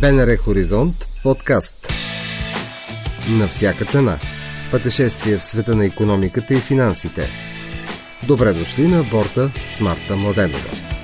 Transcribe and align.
БНР 0.00 0.36
Хоризонт 0.36 1.06
подкаст. 1.22 1.92
На 3.28 3.48
всяка 3.48 3.84
цена. 3.84 4.18
Пътешествие 4.70 5.38
в 5.38 5.44
света 5.44 5.74
на 5.74 5.86
економиката 5.86 6.54
и 6.54 6.60
финансите. 6.60 7.28
Добре 8.26 8.52
дошли 8.52 8.86
на 8.86 9.02
борта 9.02 9.50
с 9.68 9.80
Марта 9.80 10.16
Младенова. 10.16 10.95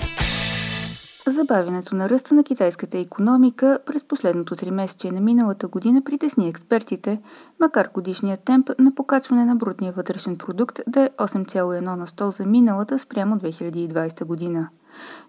Забавянето 1.26 1.96
на 1.96 2.10
ръста 2.10 2.34
на 2.34 2.44
китайската 2.44 2.98
економика 2.98 3.78
през 3.86 4.04
последното 4.04 4.56
три 4.56 4.70
месече 4.70 5.10
на 5.12 5.20
миналата 5.20 5.68
година 5.68 6.02
притесни 6.04 6.48
експертите, 6.48 7.20
макар 7.60 7.88
годишният 7.94 8.44
темп 8.44 8.70
на 8.78 8.94
покачване 8.94 9.44
на 9.44 9.56
брутния 9.56 9.92
вътрешен 9.92 10.36
продукт 10.36 10.80
да 10.86 11.00
е 11.00 11.10
8,1 11.10 11.80
на 11.80 12.06
100 12.06 12.36
за 12.36 12.46
миналата 12.46 12.98
спрямо 12.98 13.36
2020 13.36 14.24
година. 14.24 14.68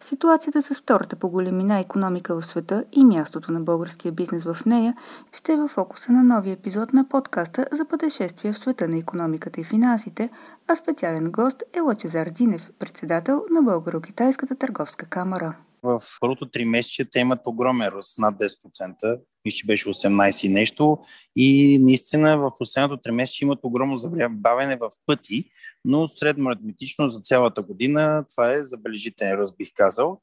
Ситуацията 0.01 0.61
с 0.61 0.73
втората 0.75 1.15
по 1.15 1.29
големина 1.29 1.79
економика 1.79 2.35
в 2.35 2.45
света 2.45 2.83
и 2.91 3.05
мястото 3.05 3.51
на 3.51 3.59
българския 3.59 4.11
бизнес 4.11 4.43
в 4.43 4.57
нея 4.65 4.95
ще 5.31 5.53
е 5.53 5.57
в 5.57 5.67
фокуса 5.67 6.11
на 6.11 6.23
новия 6.23 6.53
епизод 6.53 6.93
на 6.93 7.09
подкаста 7.09 7.65
за 7.71 7.85
пътешествие 7.85 8.53
в 8.53 8.57
света 8.57 8.87
на 8.87 8.97
економиката 8.97 9.61
и 9.61 9.63
финансите, 9.63 10.29
а 10.67 10.75
специален 10.75 11.31
гост 11.31 11.63
е 11.73 11.79
Лачезар 11.79 12.29
Динев, 12.29 12.71
председател 12.79 13.43
на 13.51 13.63
Българо-Китайската 13.63 14.55
търговска 14.55 15.05
камера. 15.05 15.55
В 15.83 16.01
първото 16.19 16.49
три 16.49 16.65
месече 16.65 17.09
те 17.11 17.19
имат 17.19 17.39
огромен 17.45 17.87
ръст, 17.87 18.17
над 18.17 18.35
10%, 18.35 19.19
мисля, 19.45 19.55
че 19.55 19.65
беше 19.65 19.89
18 19.89 20.45
и 20.45 20.49
нещо. 20.49 20.97
И 21.35 21.79
наистина 21.81 22.37
в 22.37 22.51
последното 22.59 23.01
три 23.01 23.11
месече 23.11 23.45
имат 23.45 23.59
огромно 23.63 23.97
забавяне 23.97 24.75
в 24.75 24.89
пъти, 25.05 25.45
но 25.85 26.07
средно 26.07 26.49
аритметично 26.49 27.09
за 27.09 27.19
цялата 27.19 27.61
година 27.61 28.25
това 28.29 28.51
е 28.51 28.63
забележителен 28.63 29.31
ръст, 29.31 29.57
бих 29.57 29.69
казал. 29.75 30.21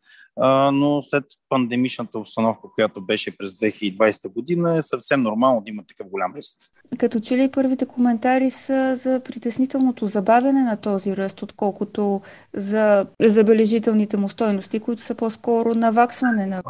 но 0.72 1.02
след 1.02 1.24
пандемичната 1.48 2.18
обстановка, 2.18 2.68
която 2.74 3.00
беше 3.06 3.36
през 3.36 3.50
2020 3.50 4.32
година, 4.32 4.76
е 4.76 4.82
съвсем 4.82 5.22
нормално 5.22 5.60
да 5.60 5.70
има 5.70 5.82
такъв 5.88 6.10
голям 6.10 6.34
ръст. 6.36 6.58
Като 6.98 7.20
че 7.20 7.36
ли 7.36 7.50
първите 7.50 7.86
коментари 7.86 8.50
са 8.50 8.96
за 8.96 9.20
притеснителното 9.24 10.06
забавяне 10.06 10.62
на 10.62 10.76
този 10.76 11.16
ръст, 11.16 11.42
отколкото 11.42 12.20
за 12.54 13.06
забележителните 13.22 14.16
му 14.16 14.28
стойности, 14.28 14.80
които 14.80 15.02
са 15.02 15.14
по-скоро 15.14 15.74
наваксване 15.74 16.46
на 16.46 16.62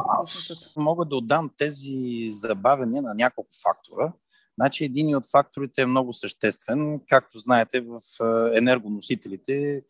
Мога 0.77 1.05
да 1.05 1.15
отдам 1.15 1.49
тези 1.57 2.31
забавяния 2.47 3.01
на 3.01 3.13
няколко 3.13 3.49
фактора. 3.63 4.13
Значи 4.59 4.85
един 4.85 5.15
от 5.15 5.25
факторите 5.31 5.81
е 5.81 5.85
много 5.85 6.13
съществен. 6.13 7.01
Както 7.09 7.37
знаете, 7.37 7.81
в 7.81 7.99
енергоносителите 8.53 9.83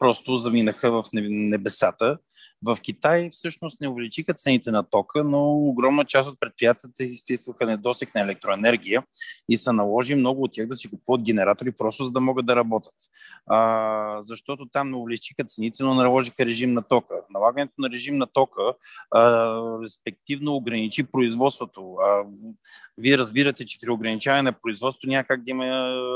просто 0.00 0.36
заминаха 0.36 0.90
в 0.90 1.04
небесата. 1.12 2.18
В 2.66 2.78
Китай 2.80 3.28
всъщност 3.32 3.80
не 3.80 3.88
увеличиха 3.88 4.34
цените 4.34 4.70
на 4.70 4.82
тока, 4.82 5.24
но 5.24 5.56
огромна 5.56 6.04
част 6.04 6.28
от 6.28 6.40
предприятията 6.40 7.04
изписваха 7.04 7.66
недосиг 7.66 8.14
на 8.14 8.20
електроенергия 8.20 9.02
и 9.48 9.56
са 9.56 9.72
наложи 9.72 10.14
много 10.14 10.42
от 10.42 10.52
тях 10.52 10.66
да 10.66 10.74
си 10.74 10.90
купуват 10.90 11.22
генератори, 11.22 11.72
просто 11.72 12.04
за 12.04 12.12
да 12.12 12.20
могат 12.20 12.46
да 12.46 12.56
работят. 12.56 12.94
А, 13.46 14.22
защото 14.22 14.66
там 14.66 14.90
не 14.90 14.96
увеличиха 14.96 15.44
цените, 15.44 15.82
но 15.82 15.94
наложиха 15.94 16.46
режим 16.46 16.72
на 16.72 16.82
тока. 16.82 17.14
Налагането 17.30 17.74
на 17.78 17.90
режим 17.90 18.16
на 18.16 18.26
тока 18.26 18.74
а, 19.10 19.60
респективно 19.82 20.54
ограничи 20.54 21.04
производството. 21.04 21.94
А, 21.94 22.24
вие 22.98 23.18
разбирате, 23.18 23.66
че 23.66 23.80
при 23.80 23.90
ограничаване 23.90 24.42
на 24.42 24.52
производството 24.52 25.06
няма 25.06 25.24
как 25.24 25.44
да 25.44 25.50
има 25.50 25.66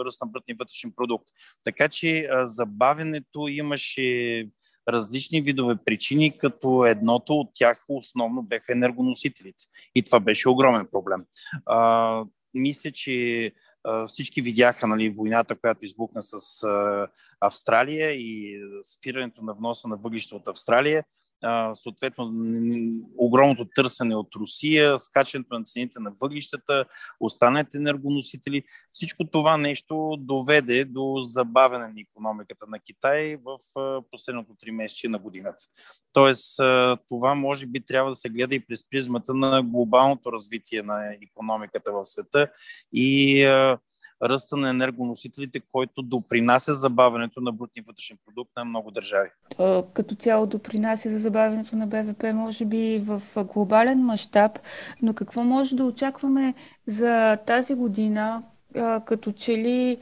ръст 0.04 0.20
на 0.20 0.26
брутния 0.26 0.56
вътрешен 0.58 0.92
продукт. 0.96 1.28
Така 1.64 1.88
че 1.88 2.28
а, 2.30 2.46
забавенето 2.46 3.48
имаше 3.48 4.48
различни 4.88 5.40
видове 5.40 5.76
причини, 5.84 6.38
като 6.38 6.84
едното 6.84 7.32
от 7.32 7.50
тях 7.54 7.84
основно 7.88 8.42
беха 8.42 8.72
енергоносителите. 8.72 9.64
И 9.94 10.02
това 10.02 10.20
беше 10.20 10.48
огромен 10.48 10.86
проблем. 10.92 11.24
А, 11.66 12.24
мисля, 12.54 12.90
че 12.92 13.52
всички 14.06 14.42
видяха 14.42 14.86
нали, 14.86 15.10
войната, 15.10 15.56
която 15.56 15.84
избухна 15.84 16.22
с 16.22 16.66
Австралия 17.40 18.10
и 18.10 18.60
спирането 18.96 19.42
на 19.42 19.54
вноса 19.54 19.88
на 19.88 19.96
въглища 19.96 20.36
от 20.36 20.48
Австралия 20.48 21.04
съответно 21.74 22.32
огромното 23.18 23.68
търсене 23.74 24.16
от 24.16 24.28
Русия, 24.36 24.98
скачането 24.98 25.58
на 25.58 25.64
цените 25.64 26.00
на 26.00 26.12
въглищата, 26.20 26.84
останалите 27.20 27.78
енергоносители. 27.78 28.62
Всичко 28.90 29.24
това 29.24 29.56
нещо 29.56 30.16
доведе 30.18 30.84
до 30.84 31.16
забавяне 31.20 31.86
на 31.86 32.00
економиката 32.00 32.66
на 32.68 32.78
Китай 32.78 33.36
в 33.36 33.58
последното 34.10 34.56
три 34.60 34.70
месече 34.70 35.08
на 35.08 35.18
годината. 35.18 35.64
Тоест, 36.12 36.56
това 37.08 37.34
може 37.34 37.66
би 37.66 37.80
трябва 37.80 38.10
да 38.10 38.16
се 38.16 38.28
гледа 38.28 38.54
и 38.54 38.66
през 38.66 38.88
призмата 38.90 39.34
на 39.34 39.62
глобалното 39.62 40.32
развитие 40.32 40.82
на 40.82 41.14
економиката 41.22 41.92
в 41.92 42.04
света 42.04 42.48
и 42.92 43.42
ръста 44.22 44.56
на 44.56 44.70
енергоносителите, 44.70 45.60
който 45.72 46.02
допринася 46.02 46.74
забавянето 46.74 47.40
на 47.40 47.52
брутния 47.52 47.84
вътрешен 47.86 48.16
продукт 48.26 48.50
на 48.56 48.64
много 48.64 48.90
държави. 48.90 49.28
Като 49.92 50.14
цяло 50.14 50.46
допринася 50.46 51.10
за 51.10 51.18
забавянето 51.18 51.76
на 51.76 51.86
БВП, 51.86 52.24
може 52.34 52.64
би 52.64 53.02
в 53.04 53.22
глобален 53.44 53.98
мащаб, 53.98 54.58
но 55.02 55.14
какво 55.14 55.44
може 55.44 55.76
да 55.76 55.84
очакваме 55.84 56.54
за 56.86 57.36
тази 57.46 57.74
година, 57.74 58.42
като 59.04 59.32
че 59.32 59.52
ли 59.52 59.98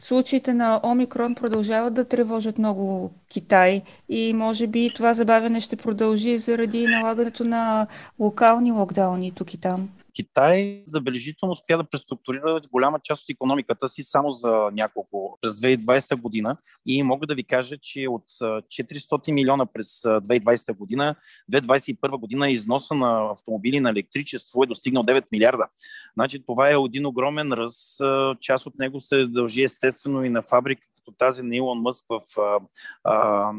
случаите 0.00 0.54
на 0.54 0.80
Омикрон 0.84 1.34
продължават 1.34 1.94
да 1.94 2.04
тревожат 2.04 2.58
много 2.58 3.10
Китай 3.28 3.82
и 4.08 4.32
може 4.34 4.66
би 4.66 4.90
това 4.94 5.14
забавяне 5.14 5.60
ще 5.60 5.76
продължи 5.76 6.38
заради 6.38 6.86
налагането 6.86 7.44
на 7.44 7.86
локални 8.18 8.72
локдауни 8.72 9.32
тук 9.32 9.54
и 9.54 9.60
там. 9.60 9.88
Китай 10.16 10.82
забележително 10.86 11.52
успя 11.52 11.76
да 11.76 11.84
преструктурира 11.84 12.60
голяма 12.72 13.00
част 13.00 13.22
от 13.22 13.30
економиката 13.30 13.88
си 13.88 14.02
само 14.02 14.30
за 14.30 14.68
няколко 14.72 15.38
през 15.40 15.52
2020 15.52 16.16
година 16.16 16.56
и 16.86 17.02
мога 17.02 17.26
да 17.26 17.34
ви 17.34 17.44
кажа, 17.44 17.76
че 17.78 18.08
от 18.08 18.24
400 18.28 19.32
милиона 19.32 19.66
през 19.66 20.02
2020 20.02 20.76
година, 20.76 21.14
2021 21.52 22.20
година 22.20 22.50
износа 22.50 22.94
на 22.94 23.30
автомобили 23.32 23.80
на 23.80 23.90
електричество 23.90 24.62
е 24.62 24.66
достигнал 24.66 25.02
9 25.02 25.24
милиарда. 25.32 25.68
Значи 26.14 26.42
това 26.46 26.70
е 26.70 26.76
един 26.86 27.06
огромен 27.06 27.52
раз. 27.52 27.98
Част 28.40 28.66
от 28.66 28.78
него 28.78 29.00
се 29.00 29.26
дължи 29.26 29.62
естествено 29.62 30.24
и 30.24 30.30
на 30.30 30.42
фабрика 30.42 30.86
като 30.96 31.12
тази 31.18 31.42
на 31.42 31.56
Илон 31.56 31.78
Мъск 31.78 32.04
в 32.08 32.20
а, 32.40 32.60
а, 33.04 33.52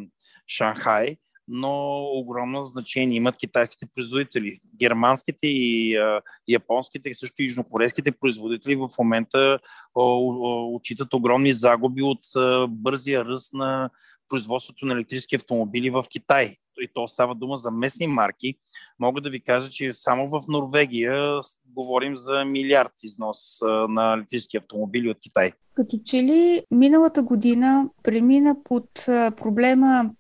Шанхай, 0.47 1.17
но 1.47 2.03
огромно 2.13 2.65
значение 2.65 3.17
имат 3.17 3.37
китайските 3.37 3.87
производители. 3.95 4.59
Германските 4.79 5.47
и 5.47 5.95
а, 5.97 6.21
японските, 6.47 7.13
също 7.13 7.41
и 7.41 7.45
южнокорейските 7.45 8.11
производители 8.11 8.75
в 8.75 8.89
момента 8.99 9.59
отчитат 9.95 11.13
огромни 11.13 11.53
загуби 11.53 12.03
от 12.03 12.35
а, 12.35 12.67
бързия 12.67 13.25
ръст 13.25 13.53
на 13.53 13.89
производството 14.29 14.85
на 14.85 14.93
електрически 14.93 15.35
автомобили 15.35 15.89
в 15.89 16.05
Китай. 16.09 16.55
И 16.81 16.87
то 16.93 17.07
става 17.07 17.35
дума 17.35 17.57
за 17.57 17.71
местни 17.71 18.07
марки. 18.07 18.55
Мога 18.99 19.21
да 19.21 19.29
ви 19.29 19.41
кажа, 19.41 19.69
че 19.69 19.93
само 19.93 20.29
в 20.29 20.41
Норвегия 20.47 21.39
говорим 21.65 22.17
за 22.17 22.45
милиард 22.45 22.91
износ 23.03 23.59
на 23.89 24.13
електрически 24.13 24.57
автомобили 24.57 25.09
от 25.09 25.17
Китай. 25.21 25.51
Като 25.73 25.99
че 26.05 26.23
ли 26.23 26.63
миналата 26.71 27.23
година 27.23 27.89
премина 28.03 28.55
под 28.63 28.89
проблема 29.37 30.11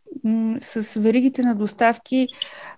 с 0.61 0.99
веригите 0.99 1.41
на 1.41 1.55
доставки 1.55 2.27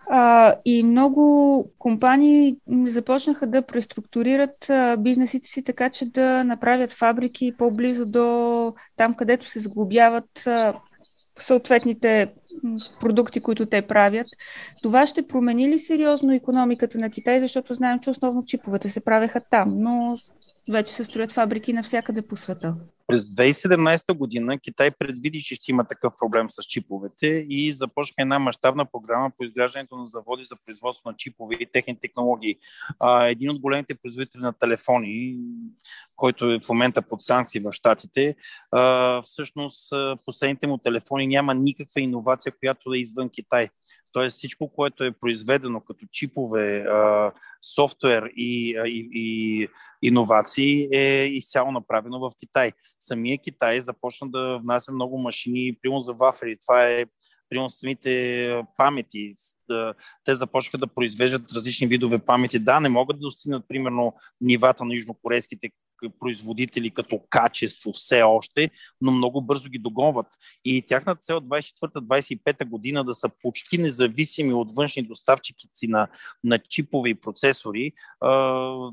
а, 0.10 0.56
и 0.66 0.84
много 0.84 1.72
компании 1.78 2.56
започнаха 2.68 3.48
да 3.48 3.62
преструктурират 3.62 4.72
бизнесите 5.00 5.48
си 5.48 5.64
така, 5.64 5.90
че 5.90 6.06
да 6.06 6.44
направят 6.44 6.94
фабрики 6.94 7.54
по-близо 7.58 8.06
до 8.06 8.74
там, 8.98 9.14
където 9.14 9.48
се 9.48 9.60
сглобяват 9.60 10.48
а, 10.48 10.74
съответните 11.40 12.34
продукти, 13.00 13.40
които 13.40 13.66
те 13.66 13.82
правят. 13.82 14.28
Това 14.84 15.06
ще 15.06 15.28
промени 15.28 15.70
ли 15.70 15.80
сериозно 15.80 16.34
економиката 16.34 16.98
на 16.98 17.10
Китай, 17.10 17.40
защото 17.40 17.74
знаем, 17.74 18.00
че 18.00 18.10
основно 18.10 18.46
чиповете 18.46 18.90
се 18.90 19.00
правеха 19.00 19.42
там, 19.52 19.68
но 19.72 20.18
вече 20.72 20.94
се 20.94 21.04
строят 21.04 21.32
фабрики 21.32 21.74
навсякъде 21.74 22.22
по 22.22 22.36
света. 22.38 22.75
През 23.10 23.22
2017 23.22 24.14
година 24.14 24.60
Китай 24.60 24.92
предвиди, 24.92 25.42
че 25.42 25.56
ще 25.56 25.72
има 25.72 25.84
такъв 25.84 26.14
проблем 26.20 26.50
с 26.50 26.64
чиповете 26.64 27.46
и 27.50 27.74
започна 27.74 28.22
една 28.22 28.40
мащабна 28.40 28.86
програма 28.86 29.32
по 29.38 29.44
изграждането 29.44 29.98
на 29.98 30.08
заводи 30.08 30.44
за 30.44 30.56
производство 30.66 31.10
на 31.10 31.16
чипове 31.16 31.56
и 31.60 31.72
техни 31.72 32.00
технологии. 32.00 32.56
един 33.22 33.52
от 33.52 33.60
големите 33.60 33.96
производители 33.96 34.42
на 34.42 34.54
телефони, 34.54 35.38
който 36.16 36.52
е 36.52 36.60
в 36.60 36.70
момента 36.70 37.02
под 37.02 37.22
санкции 37.22 37.62
в 37.62 37.74
Штатите, 37.74 38.36
всъщност 39.24 39.94
последните 40.26 40.68
му 40.68 40.78
телефони 40.78 41.28
няма 41.28 41.54
никаква 41.54 42.02
иновация, 42.02 42.54
която 42.60 42.94
е 42.94 42.98
извън 42.98 43.30
Китай. 43.30 43.70
Тоест 44.14 44.38
всичко, 44.38 44.70
което 44.70 45.04
е 45.04 45.12
произведено 45.12 45.82
като 45.82 46.06
чипове, 46.12 46.86
софтуер 47.76 48.32
и, 48.36 48.70
и, 48.86 49.10
и 49.14 49.68
иновации 50.02 50.88
е 50.94 51.26
изцяло 51.26 51.72
направено 51.72 52.20
в 52.20 52.32
Китай. 52.40 52.72
Самия 53.00 53.38
Китай 53.38 53.82
започна 53.82 54.30
да 54.30 54.60
внася 54.64 54.92
много 54.92 55.18
машини, 55.18 55.78
примерно 55.82 56.02
за 56.02 56.14
вафели. 56.14 56.58
Това 56.68 56.88
е 56.88 57.06
примерно 57.50 57.69
самите 57.69 58.63
памети. 58.78 59.34
Те 60.24 60.36
започнаха 60.36 60.78
да 60.78 60.88
произвеждат 60.88 61.51
различни 61.51 61.88
видове 61.88 62.19
памети. 62.19 62.60
Да, 62.60 62.80
не 62.80 62.90
могат 62.90 63.18
да 63.18 63.22
достигнат, 63.22 63.66
примерно, 63.68 64.13
нивата 64.42 64.86
на 64.86 64.96
южнокорейските 64.96 65.69
производители 66.19 66.90
като 66.90 67.22
качество 67.30 67.92
все 67.92 68.22
още, 68.22 68.69
но 69.01 69.12
много 69.12 69.42
бързо 69.42 69.69
ги 69.69 69.80
догонват. 69.80 70.28
И 70.66 70.81
тяхната 70.81 71.22
цел 71.22 71.40
24-25 71.42 72.66
година 72.66 73.04
да 73.04 73.13
са 73.13 73.30
почти 73.42 73.78
независими 73.78 74.54
от 74.54 74.75
външни 74.75 75.04
доставчици 75.04 75.88
на, 75.88 76.07
на 76.44 76.60
чипове 76.60 77.10
и 77.10 77.16
процесори, 77.16 77.92
а, 78.22 78.31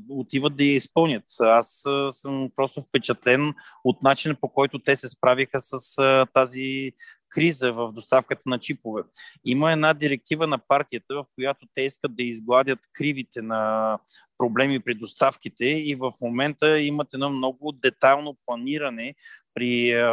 отиват 0.09 0.55
да 0.55 0.63
я 0.63 0.75
изпълнят. 0.75 1.23
Аз 1.39 1.83
съм 2.11 2.49
просто 2.55 2.81
впечатлен 2.81 3.53
от 3.83 4.03
начина 4.03 4.35
по 4.35 4.49
който 4.49 4.79
те 4.79 4.95
се 4.95 5.09
справиха 5.09 5.61
с 5.61 5.97
а, 5.97 6.25
тази 6.33 6.91
криза 7.29 7.73
в 7.73 7.91
доставката 7.91 8.41
на 8.45 8.59
чипове. 8.59 9.03
Има 9.45 9.71
една 9.71 9.93
директива 9.93 10.47
на 10.47 10.57
партията, 10.57 11.15
в 11.15 11.25
която 11.35 11.67
те 11.73 11.81
искат 11.81 12.15
да 12.15 12.23
изгладят 12.23 12.79
кривите 12.93 13.41
на 13.41 13.99
проблеми 14.37 14.79
при 14.79 14.93
доставките 14.93 15.65
и 15.65 15.95
в 15.95 16.11
момента 16.21 16.79
имат 16.79 17.07
едно 17.13 17.29
много 17.29 17.71
детайлно 17.71 18.37
планиране 18.45 19.15
при 19.53 20.03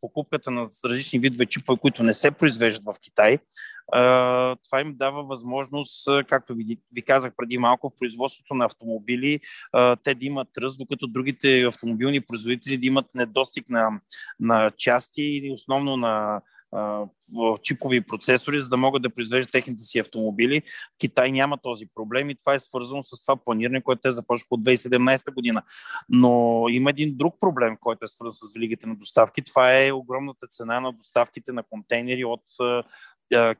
покупката 0.00 0.50
на 0.50 0.66
различни 0.84 1.18
видове 1.18 1.46
чипове, 1.46 1.78
които 1.78 2.02
не 2.02 2.14
се 2.14 2.30
произвеждат 2.30 2.84
в 2.84 3.00
Китай. 3.00 3.38
Това 4.64 4.80
им 4.80 4.94
дава 4.96 5.22
възможност, 5.22 6.08
както 6.28 6.54
ви, 6.54 7.02
казах 7.06 7.32
преди 7.36 7.58
малко, 7.58 7.90
в 7.90 7.98
производството 7.98 8.54
на 8.54 8.64
автомобили 8.64 9.40
те 10.02 10.14
да 10.14 10.26
имат 10.26 10.48
ръст, 10.58 10.78
докато 10.78 11.06
другите 11.06 11.62
автомобилни 11.62 12.20
производители 12.20 12.78
да 12.78 12.86
имат 12.86 13.06
недостиг 13.14 13.68
на, 13.68 14.00
на 14.40 14.70
части 14.70 15.22
и 15.22 15.52
основно 15.52 15.96
на 15.96 16.40
чипови 17.62 18.00
процесори, 18.00 18.60
за 18.60 18.68
да 18.68 18.76
могат 18.76 19.02
да 19.02 19.10
произвеждат 19.10 19.52
техните 19.52 19.82
си 19.82 19.98
автомобили. 19.98 20.62
Китай 20.98 21.32
няма 21.32 21.58
този 21.58 21.86
проблем 21.94 22.30
и 22.30 22.34
това 22.34 22.54
е 22.54 22.60
свързано 22.60 23.02
с 23.02 23.22
това 23.26 23.36
планиране, 23.36 23.82
което 23.82 24.00
те 24.02 24.12
започнаха 24.12 24.48
от 24.50 24.62
2017 24.62 25.34
година. 25.34 25.62
Но 26.08 26.64
има 26.70 26.90
един 26.90 27.16
друг 27.16 27.34
проблем, 27.40 27.76
който 27.80 28.04
е 28.04 28.08
свързан 28.08 28.32
с 28.32 28.54
великите 28.54 28.86
на 28.86 28.96
доставки. 28.96 29.42
Това 29.42 29.78
е 29.78 29.92
огромната 29.92 30.46
цена 30.46 30.80
на 30.80 30.92
доставките 30.92 31.52
на 31.52 31.62
контейнери 31.62 32.24
от 32.24 32.44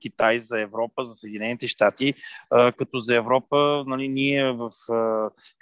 Китай 0.01 0.39
за 0.39 0.61
Европа, 0.61 1.05
за 1.05 1.15
Съединените 1.15 1.69
щати, 1.69 2.15
като 2.51 2.99
за 2.99 3.17
Европа, 3.17 3.85
нали, 3.87 4.09
ние 4.09 4.53
в 4.53 4.71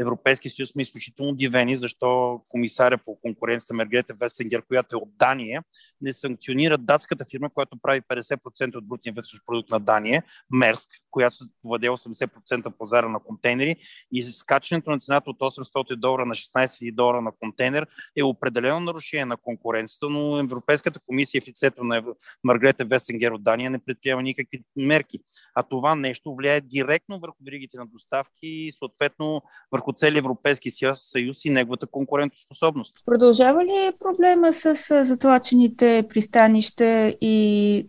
Европейския 0.00 0.50
съюз 0.50 0.70
сме 0.70 0.82
изключително 0.82 1.32
удивени, 1.32 1.76
защо 1.76 2.40
комисаря 2.48 2.98
по 2.98 3.20
конкуренцията 3.20 3.74
Мергрета 3.74 4.14
Весенгер, 4.20 4.62
която 4.68 4.96
е 4.96 5.02
от 5.02 5.16
Дания, 5.18 5.62
не 6.00 6.12
санкционира 6.12 6.78
датската 6.78 7.24
фирма, 7.30 7.50
която 7.50 7.78
прави 7.82 8.00
50% 8.00 8.76
от 8.76 8.88
брутния 8.88 9.12
вътрешен 9.12 9.40
продукт 9.46 9.70
на 9.70 9.80
Дания, 9.80 10.22
Мерск, 10.54 10.90
която 11.10 11.36
владее 11.64 11.90
80% 11.90 12.70
пазара 12.78 13.08
на 13.08 13.20
контейнери. 13.20 13.76
И 14.12 14.22
скачането 14.22 14.90
на 14.90 14.98
цената 14.98 15.30
от 15.30 15.38
800 15.38 15.96
долара 15.96 16.26
на 16.26 16.34
16 16.34 16.94
долара 16.94 17.20
на 17.20 17.32
контейнер 17.40 17.86
е 18.16 18.22
определено 18.22 18.80
нарушение 18.80 19.24
на 19.24 19.36
конкуренцията, 19.36 20.06
но 20.10 20.38
Европейската 20.38 21.00
комисия 21.06 21.42
в 21.42 21.48
лицето 21.48 21.84
на 21.84 22.04
Маргрета 22.44 22.84
Вестенгер 22.84 23.30
от 23.30 23.42
Дания 23.42 23.70
не 23.70 23.78
предприема 23.78 23.97
никакви 24.04 24.62
мерки. 24.76 25.18
А 25.54 25.62
това 25.62 25.94
нещо 25.94 26.34
влияе 26.34 26.60
директно 26.60 27.18
върху 27.20 27.36
веригите 27.46 27.76
на 27.78 27.86
доставки 27.86 28.30
и 28.42 28.72
съответно 28.78 29.42
върху 29.72 29.92
целия 29.92 30.18
Европейски 30.18 30.70
съюз 30.70 31.44
и 31.44 31.50
неговата 31.50 31.86
конкурентоспособност. 31.86 32.96
Продължава 33.06 33.64
ли 33.64 33.92
проблема 33.98 34.52
с 34.52 35.04
затлачените 35.04 36.06
пристанища 36.08 37.14
и 37.20 37.86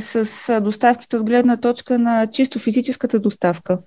с 0.00 0.60
доставките 0.60 1.16
от 1.16 1.26
гледна 1.26 1.56
точка 1.56 1.98
на 1.98 2.30
чисто 2.30 2.58
физическата 2.58 3.18
доставка? 3.18 3.78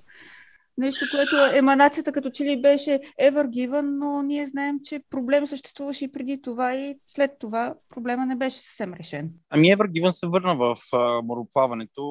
Нещо, 0.79 1.05
което 1.11 1.57
еманацията 1.57 2.11
като 2.11 2.29
че 2.29 2.43
ли 2.43 2.61
беше 2.61 2.99
ever 3.21 3.47
given, 3.47 3.81
но 3.81 4.21
ние 4.21 4.47
знаем, 4.47 4.79
че 4.83 4.99
проблем 5.09 5.47
съществуваше 5.47 6.05
и 6.05 6.11
преди 6.11 6.41
това 6.41 6.75
и 6.75 6.95
след 7.07 7.31
това 7.39 7.73
проблема 7.89 8.25
не 8.25 8.35
беше 8.35 8.57
съвсем 8.57 8.93
решен. 8.93 9.31
Ами 9.49 9.67
ever 9.67 9.91
given 9.91 10.09
се 10.09 10.27
върна 10.27 10.55
в 10.55 10.75
а, 10.93 11.21
мороплаването, 11.21 12.03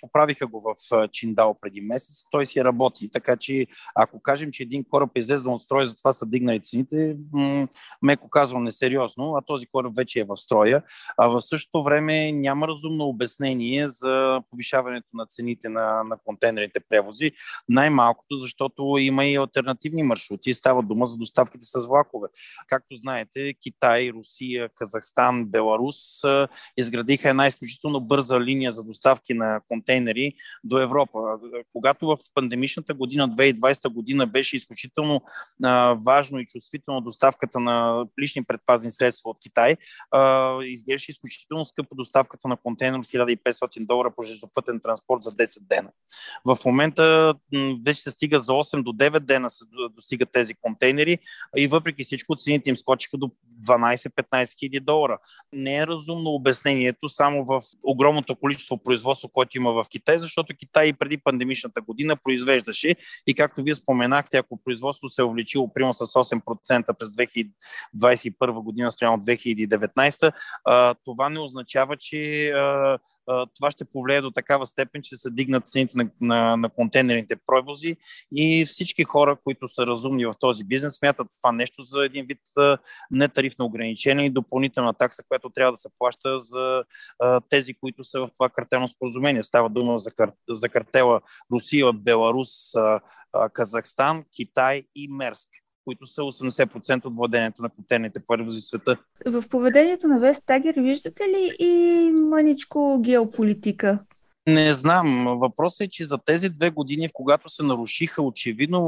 поправиха 0.00 0.46
го 0.46 0.60
в 0.60 0.94
а, 0.94 1.08
Чиндал 1.08 1.56
преди 1.60 1.80
месец, 1.80 2.24
той 2.30 2.46
си 2.46 2.64
работи, 2.64 3.10
така 3.10 3.36
че 3.36 3.66
ако 3.94 4.22
кажем, 4.22 4.50
че 4.52 4.62
един 4.62 4.84
кораб 4.90 5.10
е 5.16 5.18
излезъл 5.18 5.54
от 5.54 5.60
строй, 5.60 5.86
затова 5.86 6.12
са 6.12 6.26
дигнали 6.26 6.60
цените, 6.62 7.16
м- 7.32 7.68
меко 8.02 8.30
казвам 8.30 8.64
несериозно, 8.64 9.34
а 9.36 9.42
този 9.46 9.66
кораб 9.66 9.92
вече 9.96 10.20
е 10.20 10.24
в 10.24 10.36
строя, 10.36 10.82
а 11.18 11.28
в 11.28 11.40
същото 11.40 11.82
време 11.82 12.32
няма 12.32 12.68
разумно 12.68 13.04
обяснение 13.04 13.88
за 13.88 14.42
повишаването 14.50 15.08
на 15.14 15.26
цените 15.26 15.68
на, 15.68 16.02
на 16.04 16.16
контейнерните 16.24 16.80
превози. 16.88 17.32
Най-малко 17.68 18.05
малкото, 18.06 18.36
защото 18.36 18.96
има 18.98 19.24
и 19.24 19.36
альтернативни 19.36 20.02
маршрути. 20.02 20.54
Става 20.54 20.82
дума 20.82 21.06
за 21.06 21.16
доставките 21.16 21.66
с 21.66 21.86
влакове. 21.86 22.28
Както 22.66 22.96
знаете, 22.96 23.54
Китай, 23.54 24.10
Русия, 24.10 24.68
Казахстан, 24.74 25.44
Беларус 25.44 25.96
изградиха 26.76 27.30
една 27.30 27.46
изключително 27.46 28.00
бърза 28.00 28.40
линия 28.40 28.72
за 28.72 28.84
доставки 28.84 29.34
на 29.34 29.60
контейнери 29.68 30.32
до 30.64 30.78
Европа. 30.78 31.18
Когато 31.72 32.06
в 32.06 32.18
пандемичната 32.34 32.94
година, 32.94 33.28
2020 33.28 33.88
година, 33.88 34.26
беше 34.26 34.56
изключително 34.56 35.20
важно 35.96 36.38
и 36.38 36.46
чувствително 36.46 37.00
доставката 37.00 37.60
на 37.60 38.06
лични 38.20 38.44
предпазни 38.44 38.90
средства 38.90 39.30
от 39.30 39.38
Китай, 39.40 39.76
изглеждаше 40.62 41.10
изключително 41.10 41.64
скъпо 41.64 41.94
доставката 41.94 42.48
на 42.48 42.56
контейнер 42.56 42.98
от 42.98 43.06
1500 43.06 43.86
долара 43.86 44.12
по 44.16 44.22
железопътен 44.22 44.80
транспорт 44.80 45.22
за 45.22 45.32
10 45.32 45.60
дена. 45.60 45.90
В 46.44 46.58
момента 46.66 47.34
вече 47.86 48.02
се 48.02 48.10
стига 48.10 48.40
за 48.40 48.52
8 48.52 48.82
до 48.82 48.92
9 48.92 49.20
дена 49.20 49.50
се 49.50 49.64
достигат 49.90 50.30
тези 50.32 50.54
контейнери 50.54 51.18
и 51.56 51.66
въпреки 51.66 52.04
всичко 52.04 52.36
цените 52.36 52.70
им 52.70 52.76
скочиха 52.76 53.16
до 53.16 53.30
12-15 53.64 54.58
хиляди 54.58 54.80
долара. 54.80 55.18
Не 55.52 55.76
е 55.76 55.86
разумно 55.86 56.30
обяснението 56.30 57.08
само 57.08 57.44
в 57.44 57.62
огромното 57.82 58.36
количество 58.36 58.78
производство, 58.78 59.28
което 59.28 59.56
има 59.56 59.72
в 59.72 59.86
Китай, 59.90 60.18
защото 60.18 60.54
Китай 60.58 60.86
и 60.86 60.92
преди 60.92 61.18
пандемичната 61.18 61.80
година 61.80 62.16
произвеждаше 62.16 62.96
и 63.26 63.34
както 63.34 63.62
вие 63.62 63.74
споменахте, 63.74 64.36
ако 64.36 64.60
производството 64.64 65.14
се 65.14 65.22
е 65.22 65.24
увеличило 65.24 65.72
примерно 65.72 65.94
с 65.94 66.06
8% 66.06 66.94
през 66.98 67.10
2021 67.10 68.62
година, 68.62 68.90
стояно 68.92 69.16
2019, 69.18 70.32
това 71.04 71.28
не 71.28 71.38
означава, 71.38 71.96
че 71.96 72.52
това 73.26 73.70
ще 73.70 73.84
повлияе 73.84 74.20
до 74.20 74.30
такава 74.30 74.66
степен, 74.66 75.02
че 75.02 75.16
се 75.16 75.30
дигнат 75.30 75.66
цените 75.66 75.92
на, 75.96 76.10
на, 76.20 76.56
на 76.56 76.68
контейнерните 76.68 77.36
превози 77.46 77.96
и 78.32 78.64
всички 78.66 79.04
хора, 79.04 79.36
които 79.44 79.68
са 79.68 79.86
разумни 79.86 80.26
в 80.26 80.34
този 80.40 80.64
бизнес, 80.64 80.94
смятат 80.94 81.26
това 81.42 81.52
нещо 81.52 81.82
за 81.82 82.04
един 82.04 82.26
вид 82.26 82.40
нетарифно 83.10 83.64
ограничение 83.64 84.26
и 84.26 84.30
допълнителна 84.30 84.94
такса, 84.94 85.22
която 85.28 85.50
трябва 85.50 85.72
да 85.72 85.76
се 85.76 85.88
плаща 85.98 86.40
за 86.40 86.84
а, 87.18 87.40
тези, 87.48 87.74
които 87.74 88.04
са 88.04 88.20
в 88.20 88.30
това 88.38 88.48
картелно 88.48 88.88
споразумение. 88.88 89.42
Става 89.42 89.68
дума 89.68 89.98
за, 89.98 90.10
кар, 90.10 90.32
за 90.48 90.68
картела 90.68 91.20
Русия, 91.52 91.92
Беларус, 91.92 92.74
а, 92.74 93.00
а, 93.32 93.48
Казахстан, 93.48 94.24
Китай 94.36 94.82
и 94.94 95.08
Мерск 95.08 95.48
които 95.86 96.06
са 96.06 96.20
80% 96.20 97.04
от 97.04 97.16
владението 97.16 97.62
на 97.62 97.68
контейнерните 97.68 98.20
превози 98.20 98.60
в 98.60 98.64
света. 98.64 98.96
В 99.26 99.44
поведението 99.50 100.08
на 100.08 100.20
Вестагер 100.20 100.74
виждате 100.78 101.22
ли 101.22 101.56
и 101.58 102.12
маничко 102.12 103.00
геополитика? 103.00 103.98
Не 104.48 104.72
знам. 104.72 105.24
Въпросът 105.40 105.80
е, 105.80 105.88
че 105.88 106.04
за 106.04 106.18
тези 106.18 106.48
две 106.48 106.70
години, 106.70 107.08
в 107.08 107.10
когато 107.14 107.48
се 107.48 107.62
нарушиха 107.62 108.22
очевидно 108.22 108.80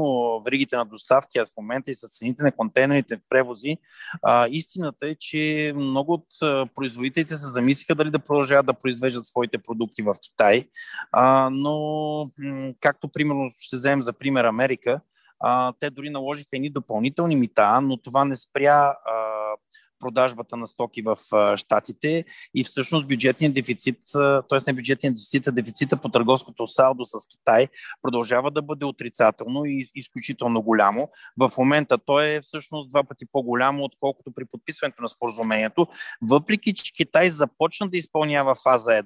веригите 0.45 0.75
на 0.75 0.85
доставки, 0.85 1.37
а 1.37 1.45
в 1.45 1.57
момента 1.57 1.91
и 1.91 1.95
с 1.95 2.07
цените 2.07 2.43
на 2.43 2.51
контейнерите 2.51 3.19
превози, 3.29 3.77
а, 4.23 4.47
истината 4.51 5.07
е, 5.07 5.15
че 5.15 5.73
много 5.77 6.13
от 6.13 6.27
производителите 6.75 7.37
се 7.37 7.47
замислиха 7.47 7.95
дали 7.95 8.11
да 8.11 8.19
продължават 8.19 8.65
да 8.65 8.73
произвеждат 8.73 9.25
своите 9.25 9.57
продукти 9.57 10.01
в 10.01 10.15
Китай. 10.21 10.63
А, 11.11 11.49
но, 11.51 12.31
както 12.79 13.07
примерно 13.07 13.49
ще 13.57 13.75
вземем 13.75 14.01
за 14.01 14.13
пример 14.13 14.43
Америка, 14.43 15.01
а, 15.39 15.73
те 15.79 15.89
дори 15.89 16.09
наложиха 16.09 16.49
едни 16.53 16.69
допълнителни 16.69 17.35
мита, 17.35 17.81
но 17.81 17.97
това 17.97 18.25
не 18.25 18.37
спря 18.37 18.95
а, 19.05 19.39
продажбата 19.99 20.57
на 20.57 20.67
стоки 20.67 21.01
в 21.01 21.17
Штатите 21.57 22.25
и 22.55 22.63
всъщност 22.63 23.07
бюджетният 23.07 23.53
дефицит, 23.53 23.99
т.е. 24.49 24.57
не 24.67 24.73
бюджетният 24.73 25.15
дефицит, 25.15 25.47
а 25.47 25.51
дефицита 25.51 25.97
по 25.97 26.09
търговското 26.09 26.67
салдо 26.67 27.05
с 27.05 27.27
Китай 27.31 27.67
продължава 28.01 28.51
да 28.51 28.61
бъде 28.61 28.85
отрицателно 28.85 29.65
и 29.65 29.91
изключително 29.95 30.61
голямо. 30.61 31.09
В 31.37 31.51
момента 31.57 31.97
той 31.97 32.27
е 32.27 32.41
всъщност 32.41 32.89
два 32.89 33.03
пъти 33.03 33.25
по-голямо, 33.31 33.83
отколкото 33.83 34.31
при 34.35 34.45
подписването 34.45 35.01
на 35.01 35.09
споразумението, 35.09 35.87
въпреки 36.21 36.73
че 36.73 36.93
Китай 36.93 37.29
започна 37.29 37.89
да 37.89 37.97
изпълнява 37.97 38.55
фаза 38.55 38.91
1, 38.91 39.03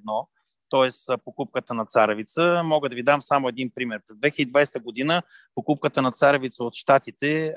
т.е. 0.74 1.18
покупката 1.26 1.74
на 1.74 1.86
царевица. 1.86 2.62
Мога 2.64 2.90
да 2.90 2.96
ви 2.96 3.04
дам 3.04 3.22
само 3.22 3.48
един 3.48 3.72
пример. 3.76 4.02
През 4.08 4.18
2020 4.18 4.82
година 4.82 5.22
покупката 5.56 6.02
на 6.02 6.12
царевица 6.12 6.64
от 6.64 6.76
Штатите 6.76 7.54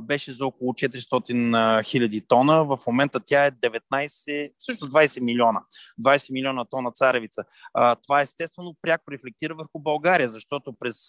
беше 0.00 0.32
за 0.32 0.46
около 0.46 0.72
400 0.72 1.84
хиляди 1.84 2.20
тона. 2.28 2.64
В 2.64 2.78
момента 2.86 3.20
тя 3.26 3.46
е 3.46 3.50
19, 3.50 4.52
също 4.58 4.90
20 4.90 5.20
милиона. 5.20 5.60
20 6.00 6.32
милиона 6.32 6.64
тона 6.64 6.90
царевица. 6.92 7.44
Това 8.02 8.20
естествено 8.20 8.76
пряко 8.82 9.10
рефлектира 9.10 9.54
върху 9.54 9.78
България, 9.78 10.28
защото 10.28 10.72
през 10.72 11.08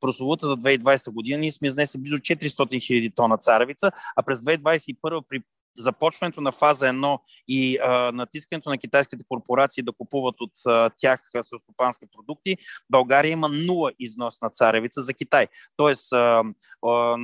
прословутата 0.00 0.56
2020 0.56 1.10
година 1.10 1.38
ние 1.38 1.52
сме 1.52 1.68
изнесли 1.68 1.98
близо 1.98 2.16
400 2.16 2.86
хиляди 2.86 3.10
тона 3.10 3.36
царевица, 3.36 3.92
а 4.16 4.22
през 4.22 4.40
2021 4.40 5.22
при 5.28 5.42
започването 5.76 6.40
на 6.40 6.52
фаза 6.52 6.86
1 6.86 7.18
и 7.48 7.78
а, 7.78 8.12
натискането 8.12 8.68
на 8.68 8.78
китайските 8.78 9.24
корпорации 9.28 9.82
да 9.82 9.92
купуват 9.92 10.34
от 10.40 10.52
а, 10.66 10.90
тях 10.96 11.30
селстопански 11.42 12.06
продукти, 12.16 12.56
България 12.90 13.32
има 13.32 13.48
нула 13.48 13.92
износ 13.98 14.40
на 14.42 14.50
царевица 14.50 15.02
за 15.02 15.14
Китай. 15.14 15.46
Тоест, 15.76 16.12
а, 16.12 16.42
а, 16.86 17.16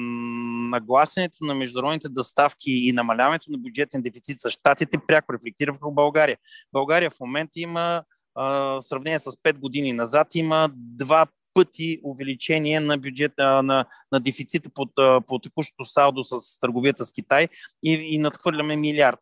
нагласенето 0.70 1.36
на 1.40 1.54
международните 1.54 2.08
доставки 2.08 2.72
и 2.72 2.92
намаляването 2.92 3.50
на 3.50 3.58
бюджетен 3.58 4.02
дефицит 4.02 4.40
с 4.40 4.50
щатите 4.50 4.98
пряко 5.06 5.32
рефлектира 5.32 5.72
върху 5.72 5.92
България. 5.92 6.38
България 6.72 7.10
в 7.10 7.20
момента 7.20 7.52
има 7.60 8.02
в 8.36 8.82
сравнение 8.82 9.18
с 9.18 9.30
5 9.32 9.58
години 9.58 9.92
назад 9.92 10.34
има 10.34 10.70
два 10.74 11.26
пъти 11.56 12.00
увеличение 12.04 12.80
на 12.80 12.98
бюджет, 12.98 13.32
на, 13.38 13.84
на 14.12 14.20
дефицита 14.20 14.70
по, 14.74 14.86
по 15.26 15.38
текущото 15.38 15.84
салдо 15.84 16.24
с 16.24 16.58
търговията 16.60 17.06
с 17.06 17.12
Китай 17.12 17.48
и, 17.84 17.92
и 17.92 18.18
надхвърляме 18.18 18.76
милиард, 18.76 19.20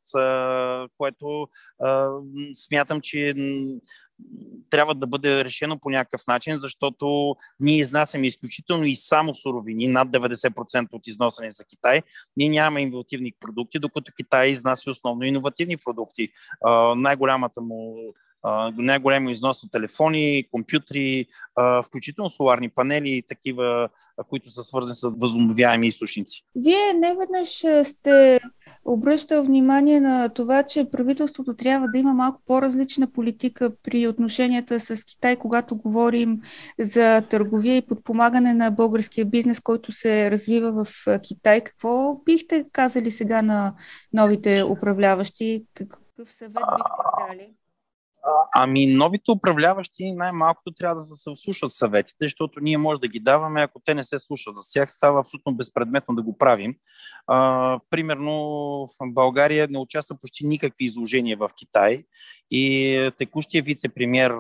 което 0.98 1.48
смятам, 2.54 3.00
че 3.00 3.34
трябва 4.70 4.94
да 4.94 5.06
бъде 5.06 5.44
решено 5.44 5.78
по 5.78 5.90
някакъв 5.90 6.20
начин, 6.28 6.56
защото 6.56 7.36
ние 7.60 7.76
изнасяме 7.76 8.26
изключително 8.26 8.84
и 8.84 8.94
само 8.94 9.34
суровини, 9.34 9.88
над 9.88 10.08
90% 10.08 10.86
от 10.92 11.06
износени 11.06 11.50
за 11.50 11.64
Китай. 11.64 12.02
Ние 12.36 12.48
нямаме 12.48 12.82
иновативни 12.82 13.32
продукти, 13.40 13.78
докато 13.78 14.12
Китай 14.16 14.48
изнася 14.48 14.90
основно 14.90 15.24
иновативни 15.24 15.76
продукти. 15.76 16.28
най-голямата 16.96 17.60
му 17.60 17.96
най-големи 18.76 19.32
износ 19.32 19.62
на 19.62 19.70
телефони, 19.70 20.44
компютри, 20.50 21.26
включително 21.86 22.30
соларни 22.30 22.68
панели 22.68 23.10
и 23.10 23.22
такива, 23.22 23.88
които 24.28 24.50
са 24.50 24.64
свързани 24.64 24.94
с 24.94 25.10
възобновяеми 25.16 25.86
източници. 25.86 26.44
Вие 26.56 26.92
не 26.94 27.16
веднъж 27.18 27.48
сте 27.88 28.40
обръщал 28.84 29.44
внимание 29.44 30.00
на 30.00 30.28
това, 30.28 30.62
че 30.62 30.90
правителството 30.90 31.56
трябва 31.56 31.88
да 31.88 31.98
има 31.98 32.14
малко 32.14 32.42
по-различна 32.46 33.12
политика 33.12 33.72
при 33.82 34.08
отношенията 34.08 34.80
с 34.80 35.04
Китай, 35.04 35.36
когато 35.36 35.76
говорим 35.76 36.40
за 36.80 37.22
търговия 37.30 37.76
и 37.76 37.86
подпомагане 37.86 38.54
на 38.54 38.70
българския 38.70 39.24
бизнес, 39.24 39.60
който 39.60 39.92
се 39.92 40.30
развива 40.30 40.84
в 40.84 41.06
Китай. 41.22 41.60
Какво 41.60 42.20
бихте 42.24 42.64
казали 42.72 43.10
сега 43.10 43.42
на 43.42 43.74
новите 44.12 44.64
управляващи? 44.64 45.66
Какъв 45.74 46.00
съвет 46.26 46.52
бихте 46.54 47.28
дали? 47.28 47.50
Ами 48.54 48.86
новите 48.86 49.30
управляващи 49.30 50.12
най-малкото 50.12 50.72
трябва 50.72 50.96
да 50.96 51.02
се 51.02 51.30
слушат 51.36 51.72
съветите, 51.72 52.16
защото 52.20 52.60
ние 52.60 52.78
може 52.78 53.00
да 53.00 53.08
ги 53.08 53.20
даваме, 53.20 53.62
ако 53.62 53.80
те 53.84 53.94
не 53.94 54.04
се 54.04 54.18
слушат. 54.18 54.54
За 54.54 54.72
тях 54.72 54.92
става 54.92 55.20
абсолютно 55.20 55.56
безпредметно 55.56 56.14
да 56.14 56.22
го 56.22 56.38
правим. 56.38 56.74
А, 57.26 57.80
примерно 57.90 58.32
в 58.86 59.12
България 59.12 59.68
не 59.70 59.78
участва 59.78 60.16
почти 60.20 60.46
никакви 60.46 60.84
изложения 60.84 61.36
в 61.36 61.50
Китай 61.56 62.04
и 62.56 63.10
текущия 63.18 63.62
вице-премьер 63.62 64.32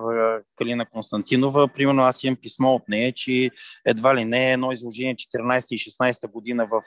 Калина 0.56 0.86
Константинова, 0.86 1.68
примерно 1.68 2.02
аз 2.02 2.24
имам 2.24 2.36
писмо 2.36 2.74
от 2.74 2.88
нея, 2.88 3.12
че 3.12 3.50
едва 3.86 4.16
ли 4.16 4.24
не 4.24 4.48
е 4.48 4.52
едно 4.52 4.72
изложение 4.72 5.14
14 5.14 5.74
и 5.74 5.78
16 5.78 6.30
година 6.30 6.66
в 6.66 6.82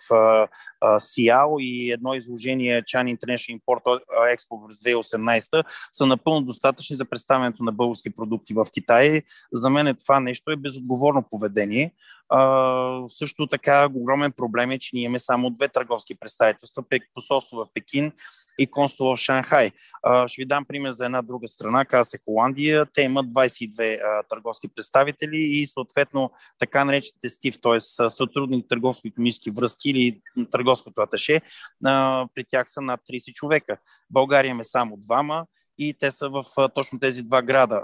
Сиал 1.00 1.56
и 1.60 1.92
едно 1.92 2.14
изложение 2.14 2.82
Chan 2.82 3.18
International 3.18 3.60
Import 3.60 4.02
Expo 4.36 4.68
през 4.68 4.78
2018 4.80 5.64
са 5.92 6.06
напълно 6.06 6.46
достатъчни 6.46 6.96
за 6.96 7.06
представянето 7.06 7.64
на 7.64 7.72
български 7.72 8.10
продукти 8.10 8.54
в 8.54 8.68
Китай. 8.74 9.22
За 9.54 9.70
мен 9.70 9.88
е 9.88 9.94
това 9.94 10.20
нещо 10.20 10.52
е 10.52 10.56
безотговорно 10.56 11.24
поведение. 11.32 11.94
А, 12.30 13.02
също 13.08 13.48
така 13.48 13.90
огромен 13.94 14.32
проблем 14.32 14.72
е, 14.72 14.80
че 14.80 14.90
ние 14.94 15.04
имаме 15.04 15.20
само 15.20 15.50
две 15.50 15.68
търговски 15.68 16.16
представителства, 16.16 16.84
посолство 17.14 17.58
в 17.58 17.68
Пекин 17.74 18.12
и 18.60 18.68
консул 18.68 19.16
в 19.16 19.18
Шанхай. 19.18 19.72
А, 20.04 20.28
ще 20.28 20.42
ви 20.42 20.46
дам 20.46 20.66
пример 20.66 20.92
за 20.92 21.06
една 21.06 21.22
друга 21.22 21.48
страна, 21.48 21.86
каза 21.86 22.10
се 22.10 22.20
Холандия. 22.26 22.86
Те 22.94 23.02
имат 23.02 23.26
22 23.26 24.00
а, 24.04 24.24
търговски 24.24 24.68
представители 24.68 25.38
и 25.38 25.68
съответно 25.68 26.32
така 26.60 26.86
наречените 26.86 27.30
СТИВ, 27.30 27.56
т.е. 27.62 27.80
сътрудни 28.10 28.68
търговско-економически 28.68 29.52
връзки 29.52 29.90
или 29.90 30.22
търговското 30.52 31.02
аташе, 31.02 31.42
а, 31.86 32.28
при 32.36 32.44
тях 32.44 32.70
са 32.70 32.82
над 32.82 33.00
30 33.10 33.34
човека. 33.34 33.78
България 34.10 34.50
имаме 34.50 34.64
само 34.64 34.98
двама 34.98 35.46
и 35.78 35.94
те 35.94 36.12
са 36.12 36.30
в 36.30 36.44
точно 36.76 37.00
тези 37.00 37.24
два 37.24 37.42
града. 37.42 37.82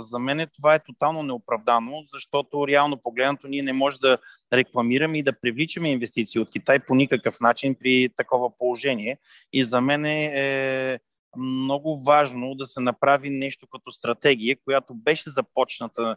За 0.00 0.18
мен 0.18 0.46
това 0.56 0.74
е 0.74 0.84
тотално 0.84 1.22
неоправдано, 1.22 2.02
защото 2.06 2.68
реално 2.68 2.96
погледнато 2.96 3.48
ние 3.48 3.62
не 3.62 3.72
може 3.72 3.98
да 3.98 4.18
рекламираме 4.52 5.18
и 5.18 5.22
да 5.22 5.40
привличаме 5.40 5.92
инвестиции 5.92 6.40
от 6.40 6.50
Китай 6.50 6.78
по 6.78 6.94
никакъв 6.94 7.40
начин 7.40 7.74
при 7.80 8.08
такова 8.16 8.58
положение. 8.58 9.18
И 9.52 9.64
за 9.64 9.80
мен 9.80 10.04
е 10.04 11.00
много 11.36 12.00
важно 12.00 12.54
да 12.54 12.66
се 12.66 12.80
направи 12.80 13.30
нещо 13.30 13.66
като 13.72 13.90
стратегия, 13.90 14.56
която 14.64 14.94
беше 14.94 15.30
започната, 15.30 16.16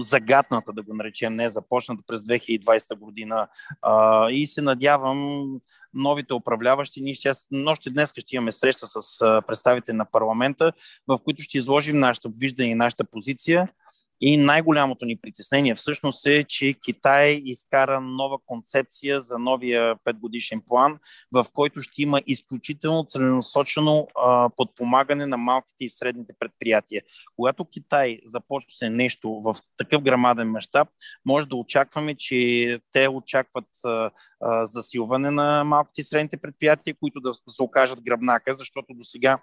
загадната 0.00 0.72
да 0.72 0.82
го 0.82 0.94
наречем, 0.94 1.34
не 1.34 1.50
започната 1.50 2.02
през 2.06 2.20
2020 2.20 2.98
година. 2.98 3.48
И 4.30 4.46
се 4.46 4.62
надявам 4.62 5.48
новите 5.94 6.34
управляващи. 6.34 7.00
Ние 7.00 7.14
ще, 7.14 7.32
още 7.66 7.90
днес 7.90 8.12
ще 8.18 8.36
имаме 8.36 8.52
среща 8.52 8.86
с 8.86 9.18
представители 9.46 9.96
на 9.96 10.04
парламента, 10.04 10.72
в 11.08 11.18
които 11.24 11.42
ще 11.42 11.58
изложим 11.58 11.98
нашата 11.98 12.28
виждане 12.38 12.70
и 12.70 12.74
нашата 12.74 13.04
позиция 13.04 13.68
и 14.26 14.36
най-голямото 14.36 15.04
ни 15.04 15.16
притеснение 15.16 15.74
всъщност 15.74 16.26
е, 16.26 16.44
че 16.44 16.74
Китай 16.84 17.42
изкара 17.44 18.00
нова 18.00 18.38
концепция 18.46 19.20
за 19.20 19.38
новия 19.38 19.96
петгодишен 20.04 20.60
план, 20.66 20.98
в 21.32 21.46
който 21.52 21.82
ще 21.82 22.02
има 22.02 22.20
изключително 22.26 23.04
целенасочено 23.08 24.08
а, 24.16 24.50
подпомагане 24.56 25.26
на 25.26 25.36
малките 25.36 25.84
и 25.84 25.88
средните 25.88 26.32
предприятия. 26.38 27.02
Когато 27.36 27.64
Китай 27.64 28.18
започне 28.24 28.90
нещо 28.90 29.42
в 29.44 29.56
такъв 29.76 30.02
грамаден 30.02 30.50
мащаб, 30.50 30.88
може 31.26 31.48
да 31.48 31.56
очакваме, 31.56 32.14
че 32.14 32.78
те 32.92 33.08
очакват 33.08 33.68
а, 33.84 34.10
а, 34.40 34.66
засилване 34.66 35.30
на 35.30 35.64
малките 35.64 36.00
и 36.00 36.04
средните 36.04 36.36
предприятия, 36.36 36.94
които 37.00 37.20
да 37.20 37.34
се 37.34 37.62
окажат 37.62 38.02
гръбнака, 38.02 38.54
защото 38.54 38.94
до 38.94 39.04
сега 39.04 39.38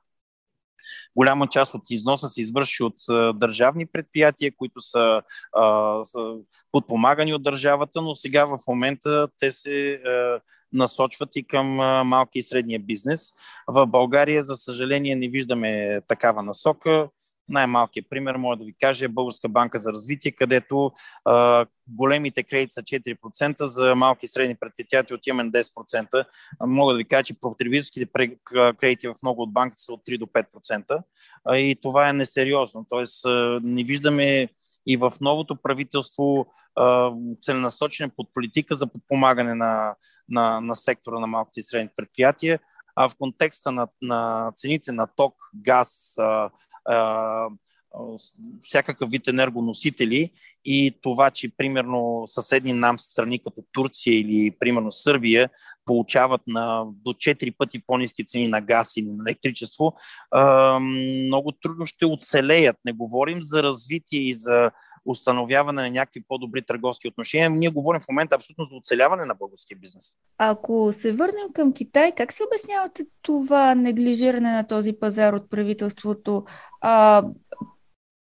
Голяма 1.16 1.48
част 1.48 1.74
от 1.74 1.82
износа 1.90 2.30
се 2.30 2.42
извърши 2.42 2.84
от 2.84 2.96
държавни 3.36 3.86
предприятия, 3.86 4.52
които 4.58 4.82
са, 4.82 5.22
а, 5.54 6.06
са 6.06 6.36
подпомагани 6.72 7.34
от 7.34 7.44
държавата, 7.44 8.02
но 8.02 8.16
сега 8.16 8.46
в 8.46 8.60
момента 8.68 9.28
те 9.40 9.52
се 9.52 9.94
а, 9.94 10.40
насочват 10.74 11.36
и 11.36 11.44
към 11.44 11.68
малки 12.08 12.40
и 12.40 12.44
средния 12.44 12.80
бизнес. 12.80 13.34
В 13.68 13.88
България, 13.88 14.44
за 14.44 14.56
съжаление, 14.56 15.16
не 15.16 15.28
виждаме 15.28 16.02
такава 16.08 16.44
насока. 16.44 17.10
Най-малкият 17.50 18.10
пример, 18.10 18.36
може 18.36 18.60
да 18.60 18.66
ви 18.66 18.74
кажа, 18.82 19.06
е 19.06 19.08
Българска 19.08 19.50
банка 19.50 19.80
за 19.80 19.94
развитие, 19.94 20.32
където 20.32 20.92
а, 21.26 21.66
големите 21.88 22.44
кредити 22.44 22.74
са 22.74 22.82
4%, 22.82 23.64
за 23.64 23.96
малки 23.96 24.26
и 24.26 24.30
средни 24.30 24.56
предприятия 24.60 25.16
отиваме 25.16 25.44
на 25.44 25.52
10%. 25.52 26.26
Мога 26.66 26.94
да 26.94 26.98
ви 26.98 27.06
кажа, 27.06 27.24
че 27.24 27.40
потребителските 27.40 28.08
кредити 28.80 29.08
в 29.08 29.16
много 29.24 29.42
от 29.42 29.54
банките 29.54 29.82
са 29.82 29.94
от 29.94 30.02
3 30.06 30.18
до 30.18 30.26
5%. 30.26 31.04
А, 31.46 31.58
и 31.58 31.76
това 31.82 32.10
е 32.10 32.14
несериозно. 32.14 32.86
Тоест, 32.90 33.26
а, 33.26 33.60
не 33.64 33.84
виждаме 33.84 34.48
и 34.88 34.98
в 34.98 35.14
новото 35.22 35.56
правителство 35.56 36.46
целенасочен 37.42 38.12
под 38.18 38.34
политика 38.34 38.76
за 38.76 38.88
подпомагане 38.88 39.54
на, 39.54 39.96
на, 40.30 40.62
на 40.62 40.76
сектора 40.76 41.20
на 41.20 41.28
малките 41.28 41.60
и 41.60 41.64
средни 41.64 41.90
предприятия, 41.96 42.60
а 42.96 43.10
в 43.10 43.16
контекста 43.16 43.72
на, 43.72 43.88
на 44.02 44.52
цените 44.56 44.92
на 44.92 45.08
ток, 45.08 45.36
газ, 45.56 46.16
всякакъв 48.62 49.10
вид 49.10 49.28
енергоносители 49.28 50.32
и 50.66 51.00
това, 51.02 51.32
че 51.32 51.56
примерно 51.58 52.24
съседни 52.26 52.74
нам 52.74 53.00
страни 53.00 53.40
като 53.40 53.64
Турция 53.72 54.20
или 54.20 54.52
примерно 54.60 54.92
Сърбия 54.92 55.50
получават 55.86 56.42
на 56.48 56.86
до 56.86 57.10
4 57.14 57.58
пъти 57.58 57.82
по-низки 57.88 58.26
цени 58.26 58.48
на 58.48 58.62
газ 58.62 58.98
или 58.98 59.06
на 59.06 59.24
електричество, 59.28 59.94
много 61.28 61.52
трудно 61.52 61.86
ще 61.86 62.06
оцелеят. 62.06 62.78
Не 62.86 62.92
говорим 62.92 63.38
за 63.42 63.64
развитие 63.64 64.20
и 64.20 64.36
за 64.36 64.72
установяване 65.06 65.82
на 65.82 65.90
някакви 65.90 66.24
по-добри 66.28 66.62
търговски 66.62 67.08
отношения. 67.08 67.50
Ние 67.50 67.70
говорим 67.70 68.02
в 68.02 68.08
момента 68.10 68.36
абсолютно 68.36 68.66
за 68.66 68.76
оцеляване 68.76 69.26
на 69.26 69.36
българския 69.36 69.78
бизнес. 69.78 70.18
Ако 70.38 70.94
се 70.94 71.12
върнем 71.12 71.54
към 71.54 71.74
Китай, 71.74 72.12
как 72.12 72.34
си 72.34 72.44
обяснявате 72.44 73.06
това 73.22 73.76
неглижиране 73.76 74.52
на 74.52 74.68
този 74.68 74.94
пазар 74.94 75.34
от 75.34 75.50
правителството? 75.50 76.46
А, 76.82 77.24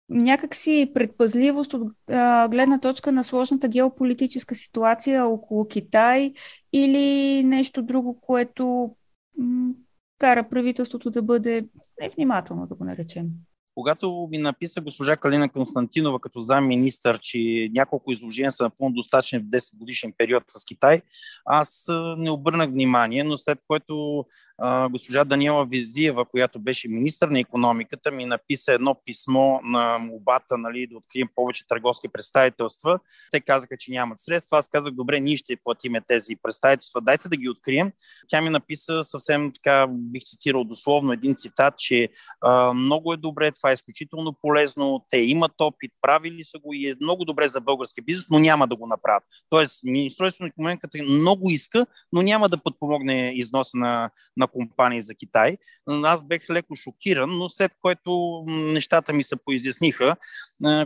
някакси 0.09 0.91
предпазливост 0.95 1.75
от 1.75 1.93
а, 2.11 2.49
гледна 2.49 2.81
точка 2.81 3.13
на 3.13 3.25
сложната 3.25 3.69
геополитическа 3.69 4.55
ситуация 4.55 5.27
около 5.27 5.69
Китай 5.69 6.33
или 6.73 7.43
нещо 7.45 7.83
друго, 7.83 8.21
което 8.21 8.97
м- 9.39 9.73
кара 10.19 10.49
правителството 10.49 11.11
да 11.11 11.23
бъде 11.23 11.69
невнимателно, 12.01 12.67
да 12.67 12.75
го 12.75 12.85
наречем? 12.85 13.27
Когато 13.75 14.29
ми 14.31 14.39
написа 14.39 14.81
госпожа 14.81 15.17
Калина 15.17 15.49
Константинова 15.49 16.21
като 16.21 16.41
замминистър, 16.41 17.19
че 17.19 17.69
няколко 17.75 18.13
изложения 18.13 18.53
са 18.53 18.63
напълно 18.63 18.95
достатъчни 18.95 19.39
в 19.39 19.43
10 19.43 19.79
годишен 19.79 20.13
период 20.19 20.43
с 20.49 20.65
Китай, 20.65 21.01
аз 21.45 21.87
не 22.17 22.31
обърнах 22.31 22.71
внимание, 22.71 23.25
но 23.25 23.39
след 23.39 23.59
което 23.67 24.25
а, 24.59 24.89
госпожа 24.89 25.25
Даниела 25.25 25.65
Визиева, 25.65 26.25
която 26.25 26.59
беше 26.59 26.89
министър 26.89 27.29
на 27.29 27.41
економиката, 27.41 28.11
ми 28.11 28.25
написа 28.25 28.73
едно 28.73 28.97
писмо 29.05 29.61
на 29.63 29.99
мобата 29.99 30.59
нали, 30.59 30.87
да 30.87 30.97
открием 30.97 31.29
повече 31.35 31.67
търговски 31.69 32.09
представителства. 32.09 32.99
Те 33.31 33.41
казаха, 33.41 33.77
че 33.79 33.91
нямат 33.91 34.21
средства. 34.21 34.59
Аз 34.59 34.69
казах, 34.69 34.93
добре, 34.93 35.21
ние 35.21 35.37
ще 35.37 35.57
платиме 35.65 36.01
тези 36.01 36.37
представителства, 36.43 37.01
дайте 37.01 37.29
да 37.29 37.37
ги 37.37 37.49
открием. 37.49 37.93
Тя 38.29 38.41
ми 38.41 38.51
написа 38.51 39.05
съвсем 39.05 39.53
така, 39.53 39.87
бих 39.91 40.23
цитирал 40.23 40.65
дословно 40.65 41.13
един 41.13 41.35
цитат, 41.35 41.79
че 41.79 42.09
а, 42.41 42.73
много 42.73 43.13
е 43.13 43.17
добре, 43.17 43.53
това 43.65 43.71
е 43.71 43.75
изключително 43.75 44.33
полезно, 44.43 45.07
те 45.11 45.19
имат 45.19 45.53
опит, 45.61 45.93
правили 46.03 46.45
са 46.45 46.59
го 46.59 46.75
и 46.75 46.89
е 46.89 46.95
много 47.01 47.25
добре 47.25 47.49
за 47.49 47.61
български 47.61 48.01
бизнес, 48.01 48.27
но 48.31 48.39
няма 48.39 48.67
да 48.67 48.77
го 48.77 48.87
направят. 48.87 49.23
Тоест, 49.51 49.81
Министерството 49.85 50.43
на 50.43 50.49
економиката 50.49 50.99
много 51.03 51.51
иска, 51.51 51.87
но 52.13 52.23
няма 52.23 52.49
да 52.49 52.63
подпомогне 52.63 53.33
износа 53.35 53.77
на, 53.77 54.11
на 54.37 54.47
компании 54.47 55.03
за 55.03 55.15
Китай. 55.15 55.57
Аз 55.87 56.23
бех 56.23 56.51
леко 56.51 56.77
шокиран, 56.77 57.39
но 57.39 57.51
след 57.51 57.73
което 57.83 58.45
нещата 58.49 59.13
ми 59.13 59.23
се 59.23 59.37
поизясниха, 59.37 60.17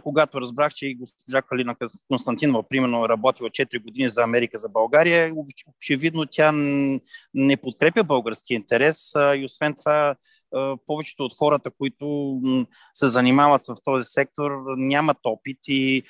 когато 0.03 0.41
разбрах, 0.41 0.75
че 0.75 0.87
и 0.87 0.95
госпожа 0.95 1.43
Калина 1.43 1.75
Константинова, 2.09 2.69
примерно, 2.69 3.05
е 3.05 3.09
работила 3.09 3.51
4 3.51 3.83
години 3.83 4.09
за 4.09 4.23
Америка, 4.23 4.59
за 4.59 4.69
България, 4.69 5.35
очевидно 5.79 6.25
тя 6.31 6.53
не 7.35 7.57
подкрепя 7.57 8.05
български 8.05 8.55
интерес 8.55 9.13
и 9.15 9.45
освен 9.45 9.75
това 9.75 10.17
повечето 10.87 11.25
от 11.25 11.35
хората, 11.39 11.71
които 11.79 12.41
се 12.95 13.09
занимават 13.09 13.63
в 13.69 13.75
този 13.85 14.05
сектор, 14.05 14.51
нямат 14.77 15.19
опит 15.25 15.59
и 15.69 16.03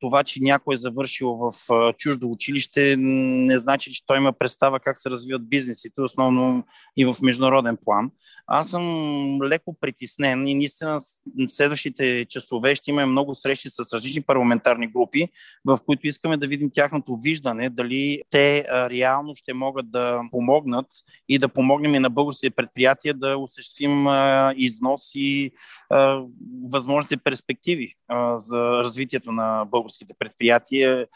това, 0.00 0.24
че 0.24 0.42
някой 0.42 0.74
е 0.74 0.76
завършил 0.76 1.28
в 1.28 1.52
чуждо 1.98 2.30
училище, 2.30 2.94
не 2.98 3.58
значи, 3.58 3.92
че 3.92 4.06
той 4.06 4.16
има 4.16 4.32
представа 4.32 4.80
как 4.80 4.98
се 4.98 5.10
развиват 5.10 5.48
бизнесите, 5.48 6.00
основно 6.00 6.64
и 6.96 7.04
в 7.04 7.16
международен 7.22 7.76
план. 7.84 8.10
Аз 8.46 8.70
съм 8.70 9.38
леко 9.42 9.76
притеснен 9.80 10.48
и 10.48 10.54
наистина 10.54 11.00
следващите 11.48 12.26
часове 12.28 12.74
ще 12.76 12.90
имаме 12.90 13.06
много 13.06 13.34
срещи 13.34 13.70
с 13.70 13.78
различни 13.94 14.22
парламентарни 14.22 14.86
групи, 14.86 15.28
в 15.64 15.78
които 15.86 16.06
искаме 16.06 16.36
да 16.36 16.46
видим 16.46 16.70
тяхното 16.72 17.16
виждане, 17.16 17.70
дали 17.70 18.22
те 18.30 18.66
реално 18.90 19.36
ще 19.36 19.54
могат 19.54 19.90
да 19.90 20.20
помогнат 20.30 20.86
и 21.28 21.38
да 21.38 21.48
помогнем 21.48 21.94
и 21.94 21.98
на 21.98 22.10
българските 22.10 22.50
предприятия 22.50 23.14
да 23.14 23.38
осъществим 23.38 24.06
износ 24.56 25.14
и 25.14 25.50
възможните 26.70 27.16
перспективи 27.16 27.94
за 28.36 28.58
развитието 28.58 29.32
на 29.32 29.64
българските 29.64 30.14
предприятия, 30.18 31.06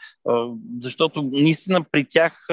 защото 0.77 1.29
наистина 1.33 1.83
при 1.91 2.05
тях 2.05 2.47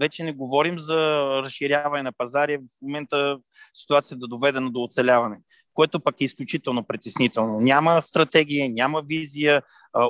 вече 0.00 0.22
не 0.22 0.32
говорим 0.32 0.78
за 0.78 0.96
разширяване 1.44 2.02
на 2.02 2.12
пазари. 2.12 2.58
В 2.58 2.82
момента 2.82 3.38
ситуацията 3.74 4.21
да 4.22 4.28
доведена 4.28 4.70
до 4.70 4.82
оцеляване, 4.82 5.40
което 5.74 6.00
пък 6.00 6.20
е 6.20 6.24
изключително 6.24 6.84
притеснително. 6.84 7.60
Няма 7.60 8.02
стратегия, 8.02 8.70
няма 8.70 9.02
визия, 9.02 9.62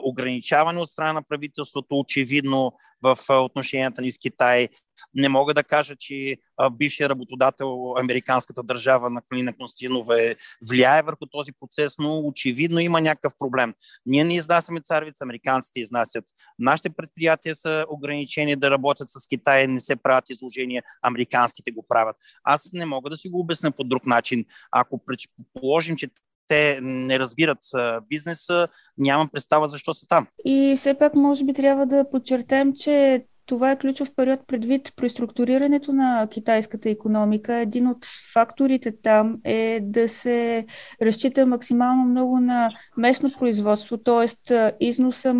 ограничаване 0.03 0.81
от 0.81 0.89
страна 0.89 1.13
на 1.13 1.23
правителството, 1.23 1.99
очевидно 1.99 2.73
в 3.03 3.19
отношенията 3.31 4.03
ни 4.03 4.13
с 4.13 4.19
Китай, 4.19 4.69
не 5.15 5.29
мога 5.29 5.55
да 5.55 5.65
кажа, 5.65 5.97
че 5.97 6.37
бившия 6.73 7.09
работодател, 7.09 7.95
американската 7.99 8.63
държава 8.63 9.11
на 9.11 9.23
Клина 9.33 9.57
Константинова 9.57 10.23
е 10.23 10.37
влияе 10.69 11.03
върху 11.03 11.27
този 11.27 11.53
процес, 11.53 11.95
но 11.99 12.19
очевидно 12.19 12.79
има 12.79 13.01
някакъв 13.01 13.33
проблем. 13.39 13.75
Ние 14.07 14.25
не 14.25 14.35
изнасяме 14.35 14.81
царевица, 14.81 15.25
американците 15.25 15.81
изнасят. 15.81 16.25
Нашите 16.59 16.91
предприятия 16.91 17.57
са 17.57 17.87
ограничени 17.89 18.57
да 18.57 18.71
работят 18.71 19.09
с 19.11 19.27
Китай, 19.27 19.67
не 19.67 19.81
се 19.81 19.97
правят 19.97 20.31
изложения, 20.31 20.83
американските 21.03 21.71
го 21.71 21.85
правят. 21.89 22.17
Аз 22.45 22.71
не 22.73 22.87
мога 22.87 23.11
да 23.11 23.17
си 23.17 23.29
го 23.29 23.41
обясня 23.41 23.71
по 23.71 23.85
друг 23.85 24.07
начин. 24.07 24.45
Ако 24.71 25.01
предположим, 25.05 25.97
че 25.97 26.09
те 26.49 26.79
не 26.83 27.19
разбират 27.19 27.59
бизнеса, 28.09 28.69
нямам 28.99 29.29
представа 29.29 29.67
защо 29.67 29.95
са 29.95 30.07
там. 30.07 30.27
И 30.45 30.75
все 30.79 30.99
пак, 30.99 31.15
може 31.15 31.45
би, 31.45 31.55
трябва 31.55 31.87
да 31.87 32.11
подчертаем, 32.11 32.75
че 32.75 33.25
това 33.47 33.71
е 33.71 33.79
ключов 33.79 34.15
период 34.17 34.41
предвид 34.47 34.93
преструктурирането 34.97 35.93
на 35.93 36.29
китайската 36.31 36.91
економика. 36.91 37.55
Един 37.55 37.87
от 37.87 38.07
факторите 38.33 38.93
там 39.03 39.39
е 39.45 39.81
да 39.83 40.09
се 40.09 40.67
разчита 41.03 41.47
максимално 41.47 42.05
много 42.05 42.41
на 42.41 42.71
местно 42.97 43.33
производство, 43.39 43.99
т.е. 43.99 44.73
износа 44.81 45.35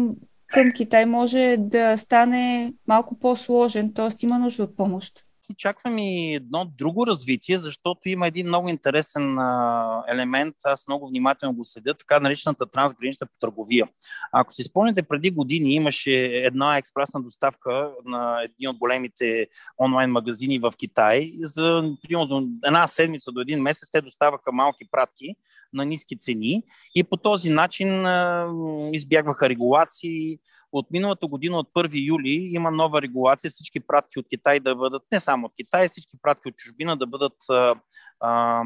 към 0.47 0.73
Китай 0.73 1.07
може 1.07 1.57
да 1.59 1.97
стане 1.97 2.73
малко 2.87 3.19
по-сложен, 3.19 3.93
т.е. 3.95 4.27
има 4.27 4.39
нужда 4.39 4.63
от 4.63 4.77
помощ 4.77 5.25
очаквам 5.51 5.99
и 5.99 6.35
едно 6.35 6.73
друго 6.79 7.07
развитие, 7.07 7.59
защото 7.59 8.09
има 8.09 8.27
един 8.27 8.47
много 8.47 8.69
интересен 8.69 9.39
а, 9.39 10.05
елемент, 10.09 10.55
аз 10.65 10.89
много 10.89 11.09
внимателно 11.09 11.55
го 11.55 11.65
следя, 11.65 11.95
така 11.95 12.21
наречената 12.21 12.67
трансгранична 12.67 13.27
търговия. 13.41 13.89
Ако 14.33 14.53
си 14.53 14.63
спомняте, 14.63 15.03
преди 15.03 15.31
години 15.31 15.75
имаше 15.75 16.13
една 16.25 16.77
експресна 16.77 17.23
доставка 17.23 17.91
на 18.05 18.43
един 18.43 18.69
от 18.69 18.79
големите 18.79 19.49
онлайн 19.81 20.11
магазини 20.11 20.59
в 20.59 20.73
Китай. 20.79 21.31
За 21.43 21.83
примерно 22.03 22.49
една 22.67 22.87
седмица 22.87 23.33
до 23.33 23.41
един 23.41 23.63
месец 23.63 23.89
те 23.93 24.01
доставаха 24.01 24.53
малки 24.53 24.85
пратки 24.91 25.35
на 25.73 25.85
ниски 25.85 26.19
цени 26.19 26.63
и 26.95 27.05
по 27.05 27.17
този 27.17 27.51
начин 27.51 28.07
а, 28.07 28.49
избягваха 28.93 29.49
регулации, 29.49 30.39
от 30.73 30.91
миналата 30.91 31.27
година, 31.27 31.59
от 31.59 31.69
1 31.77 32.07
юли, 32.07 32.51
има 32.53 32.71
нова 32.71 33.03
регулация 33.03 33.51
всички 33.51 33.81
пратки 33.81 34.19
от 34.19 34.27
Китай 34.29 34.61
да 34.61 34.77
бъдат, 34.77 35.03
не 35.13 35.21
само 35.21 35.47
от 35.47 35.53
Китай, 35.57 35.89
всички 35.89 36.17
пратки 36.23 36.49
от 36.49 36.57
чужбина 36.57 36.97
да 36.97 37.07
бъдат 37.07 37.37
а, 37.51 37.75
а, 38.21 38.63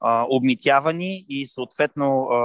а, 0.00 0.26
обмитявани 0.28 1.24
и 1.28 1.46
съответно 1.46 2.22
а, 2.22 2.38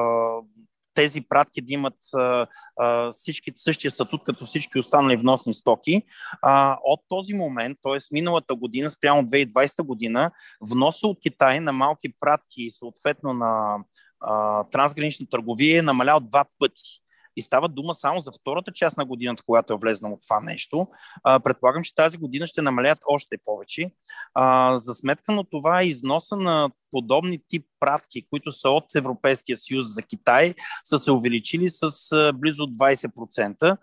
тези 0.94 1.22
пратки 1.22 1.62
да 1.62 1.74
имат 1.74 1.98
а, 2.14 2.48
а, 2.80 3.12
всички, 3.12 3.52
същия 3.56 3.92
статут 3.92 4.24
като 4.24 4.46
всички 4.46 4.80
останали 4.80 5.18
вносни 5.18 5.54
стоки. 5.54 6.02
А, 6.42 6.78
от 6.84 7.00
този 7.08 7.34
момент, 7.34 7.78
т.е. 7.84 7.98
миналата 8.12 8.56
година, 8.56 8.90
спрямо 8.90 9.22
2020 9.22 9.84
година, 9.84 10.32
вноса 10.62 11.08
от 11.08 11.20
Китай 11.22 11.60
на 11.60 11.72
малки 11.72 12.14
пратки 12.20 12.64
и 12.64 12.72
съответно 12.72 13.34
на 13.34 13.78
а, 14.20 14.64
трансгранична 14.64 15.26
търговия 15.32 15.80
е 15.80 15.82
намалял 15.82 16.20
два 16.20 16.46
пъти 16.60 17.05
и 17.36 17.42
става 17.42 17.68
дума 17.68 17.96
само 17.96 18.20
за 18.20 18.32
втората 18.32 18.72
част 18.72 18.98
на 18.98 19.06
годината, 19.06 19.44
когато 19.46 19.74
е 19.74 19.78
влезнало 19.78 20.20
това 20.22 20.42
нещо. 20.42 20.88
А, 21.24 21.40
предполагам, 21.40 21.84
че 21.84 21.96
тази 21.96 22.18
година 22.18 22.48
ще 22.48 22.62
намалят 22.62 23.00
още 23.08 23.38
повече. 23.46 23.92
А, 24.34 24.78
за 24.78 24.94
сметка 24.94 25.32
на 25.32 25.44
това 25.52 25.84
износа 25.84 26.36
на 26.36 26.70
подобни 26.92 27.40
тип 27.48 27.66
пратки, 27.80 28.28
които 28.30 28.52
са 28.52 28.70
от 28.70 28.96
Европейския 28.96 29.58
съюз 29.58 29.96
за 29.96 30.02
Китай, 30.02 30.54
са 30.84 31.00
се 31.00 31.12
увеличили 31.12 31.70
с 31.70 31.90
близо 32.36 32.64
20%. 32.64 33.78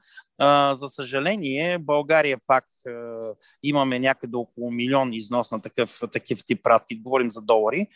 За 0.73 0.89
съжаление, 0.89 1.79
България 1.79 2.39
пак 2.47 2.65
имаме 3.63 3.99
някъде 3.99 4.37
около 4.37 4.71
милион 4.71 5.13
износ 5.13 5.51
на 5.51 5.61
такъв, 5.61 6.01
такъв 6.13 6.45
тип 6.45 6.63
пратки, 6.63 7.01
говорим 7.01 7.31
за 7.31 7.41
долари, 7.41 7.87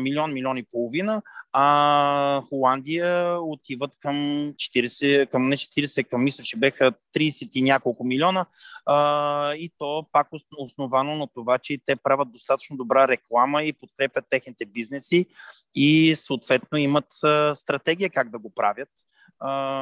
милион, 0.00 0.32
милион 0.32 0.58
и 0.58 0.64
половина, 0.64 1.22
а 1.52 2.42
Холандия 2.48 3.38
отиват 3.42 3.90
към 4.00 4.14
40, 4.14 5.30
към 5.30 5.48
не 5.48 5.56
40, 5.56 6.08
към 6.08 6.24
мисля, 6.24 6.44
че 6.44 6.56
беха 6.56 6.92
30 7.16 7.56
и 7.56 7.62
няколко 7.62 8.04
милиона. 8.04 8.46
А, 8.86 9.54
и 9.54 9.72
то 9.78 10.06
пак 10.12 10.28
основано 10.58 11.16
на 11.16 11.26
това, 11.34 11.58
че 11.58 11.78
те 11.84 11.96
правят 11.96 12.32
достатъчно 12.32 12.76
добра 12.76 13.08
реклама 13.08 13.62
и 13.62 13.72
подкрепят 13.72 14.24
техните 14.30 14.66
бизнеси 14.66 15.26
и 15.74 16.14
съответно 16.16 16.78
имат 16.78 17.06
стратегия 17.54 18.10
как 18.10 18.30
да 18.30 18.38
го 18.38 18.54
правят. 18.54 18.88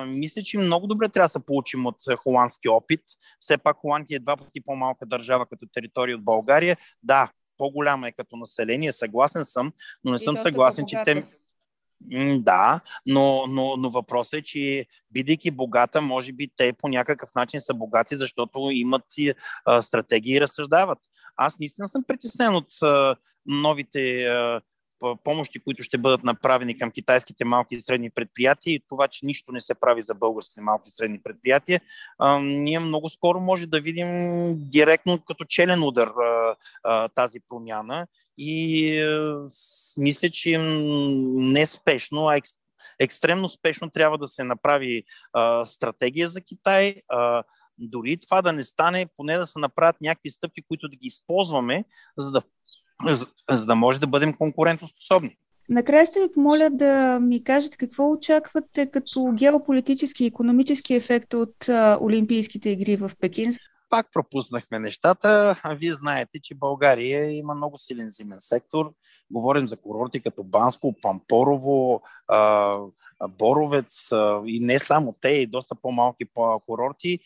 Мисля, 0.07 0.43
че 0.43 0.59
много 0.59 0.87
добре 0.87 1.09
трябва 1.09 1.25
да 1.25 1.29
се 1.29 1.47
получим 1.47 1.87
от 1.87 1.97
холандски 2.17 2.69
опит. 2.69 3.01
Все 3.41 3.59
пак 3.59 3.77
Холандия 3.77 4.17
е 4.17 4.21
два 4.21 4.37
пъти 4.37 4.61
по-малка 4.61 5.07
държава 5.07 5.47
като 5.47 5.67
територия 5.75 6.17
от 6.17 6.25
България. 6.25 6.77
Да, 7.03 7.31
по-голяма 7.59 8.09
е 8.09 8.13
като 8.13 8.37
население, 8.37 8.93
съгласен 8.93 9.45
съм, 9.45 9.73
но 10.05 10.11
не 10.13 10.17
и 10.17 10.21
съм 10.21 10.37
съгласен, 10.37 10.85
че 10.89 11.03
те... 11.05 11.27
Да, 12.39 12.81
но, 13.07 13.45
но, 13.49 13.77
но 13.77 13.91
въпросът 13.91 14.35
е, 14.35 14.43
че 14.43 14.87
бидейки 15.11 15.51
богата, 15.51 16.01
може 16.01 16.33
би 16.33 16.49
те 16.57 16.73
по 16.73 16.89
някакъв 16.89 17.31
начин 17.35 17.61
са 17.61 17.75
богати, 17.75 18.17
защото 18.17 18.71
имат 18.73 19.05
и, 19.17 19.35
а, 19.65 19.83
стратегии 19.83 20.35
и 20.35 20.41
разсъждават. 20.41 20.99
Аз 21.37 21.59
наистина 21.59 21.89
съм 21.89 22.05
притеснен 22.09 22.55
от 22.55 22.83
а, 22.83 23.17
новите 23.47 24.25
а, 24.25 24.61
помощи, 25.25 25.59
които 25.59 25.83
ще 25.83 25.99
бъдат 25.99 26.25
направени 26.25 26.79
към 26.79 26.91
китайските 26.91 27.45
малки 27.45 27.75
и 27.75 27.81
средни 27.81 28.11
предприятия 28.11 28.75
и 28.75 28.83
това, 28.89 29.09
че 29.09 29.27
нищо 29.27 29.53
не 29.53 29.61
се 29.61 29.75
прави 29.75 30.03
за 30.03 30.15
българските 30.15 30.61
малки 30.61 30.89
и 30.89 30.93
средни 30.93 31.23
предприятия, 31.23 31.81
ние 32.41 32.79
много 32.79 33.09
скоро 33.09 33.41
може 33.41 33.67
да 33.67 33.81
видим 33.81 34.09
директно 34.59 35.21
като 35.27 35.45
челен 35.45 35.83
удар 35.83 36.13
тази 37.15 37.39
промяна 37.49 38.07
и 38.39 39.01
мисля, 39.99 40.31
че 40.31 40.59
не 40.59 41.67
спешно, 41.67 42.29
а 42.29 42.41
екстремно 43.01 43.49
спешно 43.49 43.91
трябва 43.91 44.19
да 44.19 44.29
се 44.29 44.45
направи 44.45 45.05
стратегия 45.65 46.29
за 46.29 46.41
Китай. 46.41 46.95
Дори 47.79 48.17
това 48.17 48.43
да 48.43 48.53
не 48.53 48.65
стане, 48.65 49.07
поне 49.17 49.37
да 49.37 49.47
се 49.47 49.59
направят 49.59 49.97
някакви 50.01 50.31
стъпки, 50.31 50.63
които 50.69 50.89
да 50.89 50.97
ги 50.97 51.07
използваме, 51.07 51.85
за 52.19 52.31
да, 52.31 52.43
за, 53.05 53.27
за 53.51 53.67
да 53.67 53.75
може 53.75 54.01
да 54.01 54.07
бъдем 54.07 54.35
конкурентоспособни. 54.35 55.37
Накрая 55.69 56.07
ще 56.07 56.21
ви 56.21 56.33
помоля 56.35 56.71
да 56.71 57.21
ми 57.21 57.45
кажете 57.45 57.77
какво 57.77 58.11
очаквате 58.11 58.91
като 58.91 59.33
геополитически 59.35 60.25
и 60.25 60.27
економически 60.27 60.95
ефект 60.95 61.35
от 61.35 61.69
а, 61.69 61.99
Олимпийските 62.01 62.71
игри 62.71 62.97
в 62.97 63.11
Пекин 63.21 63.55
пак 63.91 64.07
пропуснахме 64.13 64.79
нещата. 64.79 65.61
Вие 65.77 65.95
знаете, 65.95 66.41
че 66.43 66.55
България 66.55 67.33
има 67.33 67.55
много 67.55 67.79
силен 67.79 68.11
зимен 68.11 68.41
сектор. 68.41 68.93
Говорим 69.31 69.69
за 69.69 69.77
курорти 69.77 70.21
като 70.21 70.45
Банско, 70.45 70.95
Пампорово, 71.03 72.03
Боровец 73.29 74.09
и 74.47 74.61
не 74.61 74.79
само 74.79 75.15
те, 75.21 75.29
и 75.29 75.47
доста 75.47 75.75
по-малки 75.75 76.25
курорти. 76.67 77.19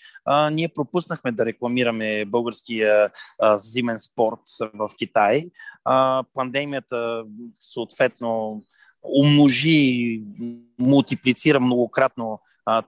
Ние 0.53 0.69
пропуснахме 0.69 1.33
да 1.33 1.47
рекламираме 1.47 2.25
българския 2.25 3.11
зимен 3.57 3.99
спорт 3.99 4.41
в 4.75 4.91
Китай. 4.99 5.51
Пандемията 6.35 7.25
съответно 7.61 8.63
умножи 9.03 9.71
и 9.71 10.25
мултиплицира 10.81 11.61
многократно 11.61 12.41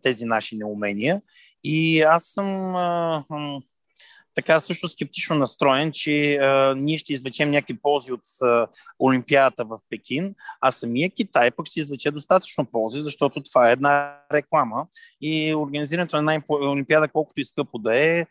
тези 0.02 0.24
наши 0.24 0.56
неумения. 0.56 1.22
И 1.64 2.02
аз 2.02 2.24
съм 2.24 2.76
а, 2.76 3.24
така 4.34 4.60
също 4.60 4.88
скептично 4.88 5.36
настроен, 5.36 5.92
че 5.92 6.36
а, 6.36 6.74
ние 6.76 6.98
ще 6.98 7.12
извлечем 7.12 7.50
някакви 7.50 7.78
ползи 7.82 8.12
от 8.12 8.42
а, 8.42 8.66
Олимпиадата 9.00 9.64
в 9.64 9.78
Пекин, 9.90 10.34
а 10.60 10.70
самия 10.70 11.10
Китай 11.10 11.50
пък 11.50 11.66
ще 11.66 11.80
извлече 11.80 12.10
достатъчно 12.10 12.66
ползи, 12.66 13.02
защото 13.02 13.42
това 13.42 13.68
е 13.68 13.72
една 13.72 14.18
реклама 14.32 14.86
и 15.20 15.54
организирането 15.54 16.22
на 16.22 16.34
една 16.34 16.44
Олимпиада, 16.48 17.08
колкото 17.08 17.40
и 17.40 17.44
скъпо 17.44 17.78
да 17.78 17.96
е, 17.96 18.26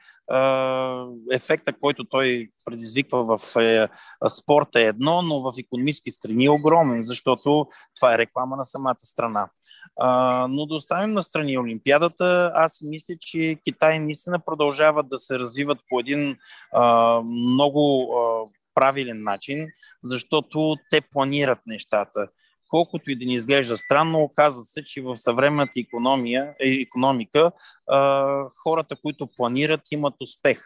ефекта, 1.31 1.73
който 1.73 2.03
той 2.03 2.49
предизвиква 2.65 3.37
в 3.37 3.55
е, 3.61 3.87
спорта 4.29 4.81
е 4.81 4.83
едно, 4.83 5.21
но 5.21 5.41
в 5.41 5.53
економически 5.59 6.11
страни 6.11 6.45
е 6.45 6.49
огромен, 6.49 7.03
защото 7.03 7.67
това 7.95 8.13
е 8.13 8.17
реклама 8.17 8.55
на 8.55 8.65
самата 8.65 8.99
страна. 8.99 9.49
А, 9.99 10.47
но 10.49 10.65
да 10.65 10.75
оставим 10.75 11.13
на 11.13 11.23
страни 11.23 11.57
Олимпиадата, 11.57 12.51
аз 12.55 12.81
мисля, 12.81 13.15
че 13.19 13.57
Китай 13.63 13.99
наистина 13.99 14.39
продължават 14.39 15.09
да 15.09 15.17
се 15.17 15.39
развиват 15.39 15.79
по 15.89 15.99
един 15.99 16.35
а, 16.73 17.21
много 17.21 18.13
а, 18.13 18.49
правилен 18.75 19.23
начин, 19.23 19.67
защото 20.03 20.75
те 20.89 21.01
планират 21.01 21.59
нещата. 21.67 22.27
Колкото 22.69 23.11
и 23.11 23.15
да 23.15 23.25
ни 23.25 23.33
изглежда 23.33 23.77
странно, 23.77 24.19
оказва 24.19 24.63
се, 24.63 24.83
че 24.83 25.01
в 25.01 25.17
съвременната 25.17 25.79
економия, 25.79 26.53
економика 26.59 27.51
а, 27.87 28.45
хората, 28.63 28.95
които 29.01 29.27
планират, 29.27 29.81
имат 29.91 30.13
успех. 30.21 30.61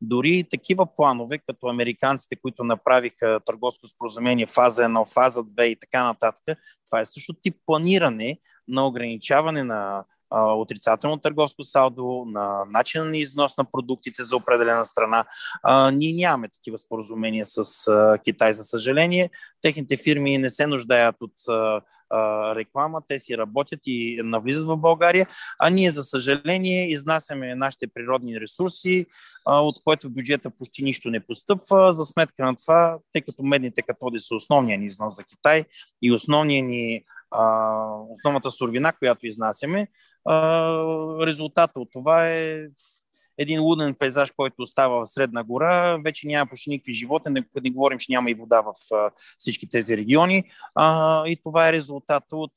Дори 0.00 0.44
такива 0.50 0.94
планове, 0.94 1.38
като 1.38 1.66
американците, 1.66 2.36
които 2.36 2.64
направиха 2.64 3.40
търговско 3.46 3.88
споразумение 3.88 4.46
фаза 4.46 4.82
1, 4.82 5.14
фаза 5.14 5.44
2 5.44 5.62
и 5.62 5.76
така 5.76 6.04
нататък, 6.04 6.58
това 6.86 7.00
е 7.00 7.06
също 7.06 7.32
тип 7.32 7.56
планиране, 7.66 8.38
на 8.68 8.86
ограничаване 8.86 9.64
на 9.64 10.04
а, 10.30 10.52
отрицателно 10.52 11.16
търговско 11.16 11.62
салдо, 11.62 12.24
на 12.26 12.64
начина 12.70 13.04
на 13.04 13.16
износ 13.16 13.56
на 13.56 13.64
продуктите 13.64 14.24
за 14.24 14.36
определена 14.36 14.84
страна. 14.84 15.24
А, 15.62 15.90
ние 15.90 16.12
нямаме 16.12 16.48
такива 16.48 16.78
споразумения 16.78 17.46
с 17.46 17.88
а, 17.88 18.18
Китай, 18.24 18.54
за 18.54 18.64
съжаление. 18.64 19.30
Техните 19.62 19.96
фирми 19.96 20.38
не 20.38 20.50
се 20.50 20.66
нуждаят 20.66 21.16
от 21.20 21.32
а, 21.48 21.80
реклама, 22.56 23.02
те 23.08 23.18
си 23.18 23.38
работят 23.38 23.80
и 23.86 24.20
навлизат 24.24 24.66
в 24.66 24.76
България, 24.76 25.26
а 25.58 25.70
ние, 25.70 25.90
за 25.90 26.04
съжаление, 26.04 26.90
изнасяме 26.90 27.54
нашите 27.54 27.86
природни 27.86 28.40
ресурси, 28.40 29.06
от 29.46 29.76
което 29.84 30.06
в 30.06 30.12
бюджета 30.12 30.50
почти 30.50 30.84
нищо 30.84 31.10
не 31.10 31.20
постъпва. 31.20 31.92
За 31.92 32.04
сметка 32.04 32.46
на 32.46 32.56
това, 32.56 32.98
тъй 33.12 33.22
като 33.22 33.42
медните 33.42 33.82
катоди 33.82 34.20
са 34.20 34.34
основния 34.34 34.78
ни 34.78 34.86
износ 34.86 35.16
за 35.16 35.24
Китай 35.24 35.64
и 36.02 36.12
основния 36.12 36.64
ни 36.64 37.04
основната 38.10 38.50
суровина, 38.50 38.92
която 38.92 39.26
изнасяме. 39.26 39.88
Резултата 41.26 41.80
от 41.80 41.88
това 41.92 42.28
е 42.28 42.66
един 43.38 43.62
луден 43.62 43.94
пейзаж, 43.94 44.30
който 44.36 44.62
остава 44.62 45.04
в 45.04 45.06
Средна 45.06 45.44
гора. 45.44 45.98
Вече 46.04 46.26
няма 46.26 46.46
почти 46.46 46.70
никакви 46.70 46.92
животни, 46.92 47.32
не, 47.32 47.44
не 47.62 47.70
говорим, 47.70 47.98
че 47.98 48.12
няма 48.12 48.30
и 48.30 48.34
вода 48.34 48.60
в 48.60 48.72
всички 49.38 49.68
тези 49.68 49.96
региони. 49.96 50.44
и 51.26 51.36
това 51.44 51.68
е 51.68 51.72
резултата 51.72 52.36
от 52.36 52.52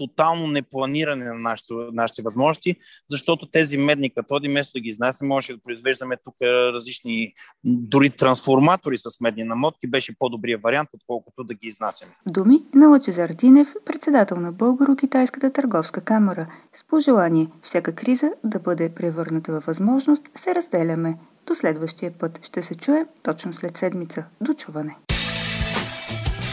тотално 0.00 0.46
непланиране 0.46 1.24
на 1.24 1.34
нашите, 1.34 1.74
нашите 1.92 2.22
възможности, 2.22 2.76
защото 3.10 3.50
тези 3.50 3.78
медни 3.78 4.10
катоди, 4.10 4.48
вместо 4.48 4.72
да 4.78 4.80
ги 4.80 4.88
изнасяме, 4.88 5.28
може 5.28 5.52
да 5.52 5.58
произвеждаме 5.58 6.16
тук 6.24 6.34
различни, 6.74 7.34
дори 7.64 8.10
трансформатори 8.10 8.98
с 8.98 9.20
медни 9.20 9.44
намотки, 9.44 9.86
беше 9.86 10.18
по-добрия 10.18 10.58
вариант, 10.58 10.88
отколкото 10.94 11.44
да 11.44 11.54
ги 11.54 11.68
изнасяме. 11.68 12.12
Думи 12.26 12.58
на 12.74 12.88
Лачезар 12.88 13.30
Динев, 13.30 13.68
председател 13.86 14.36
на 14.36 14.52
Българо-Китайската 14.52 15.52
търговска 15.52 16.00
камера. 16.00 16.46
С 16.74 16.84
пожелание 16.86 17.48
всяка 17.62 17.94
криза 17.94 18.30
да 18.44 18.58
бъде 18.58 18.94
превърната 18.94 19.52
във 19.52 19.64
възможност, 19.64 20.22
се 20.36 20.54
разделяме. 20.54 21.18
До 21.46 21.54
следващия 21.54 22.12
път 22.18 22.46
ще 22.46 22.62
се 22.62 22.74
чуем 22.74 23.06
точно 23.22 23.52
след 23.52 23.76
седмица. 23.76 24.26
До 24.40 24.54
чуване! 24.54 24.96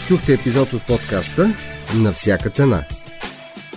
Чухте 0.07 0.33
епизод 0.33 0.73
от 0.73 0.87
подкаста 0.87 1.47
«На 2.03 2.11
всяка 2.11 2.49
цена» 2.49 2.85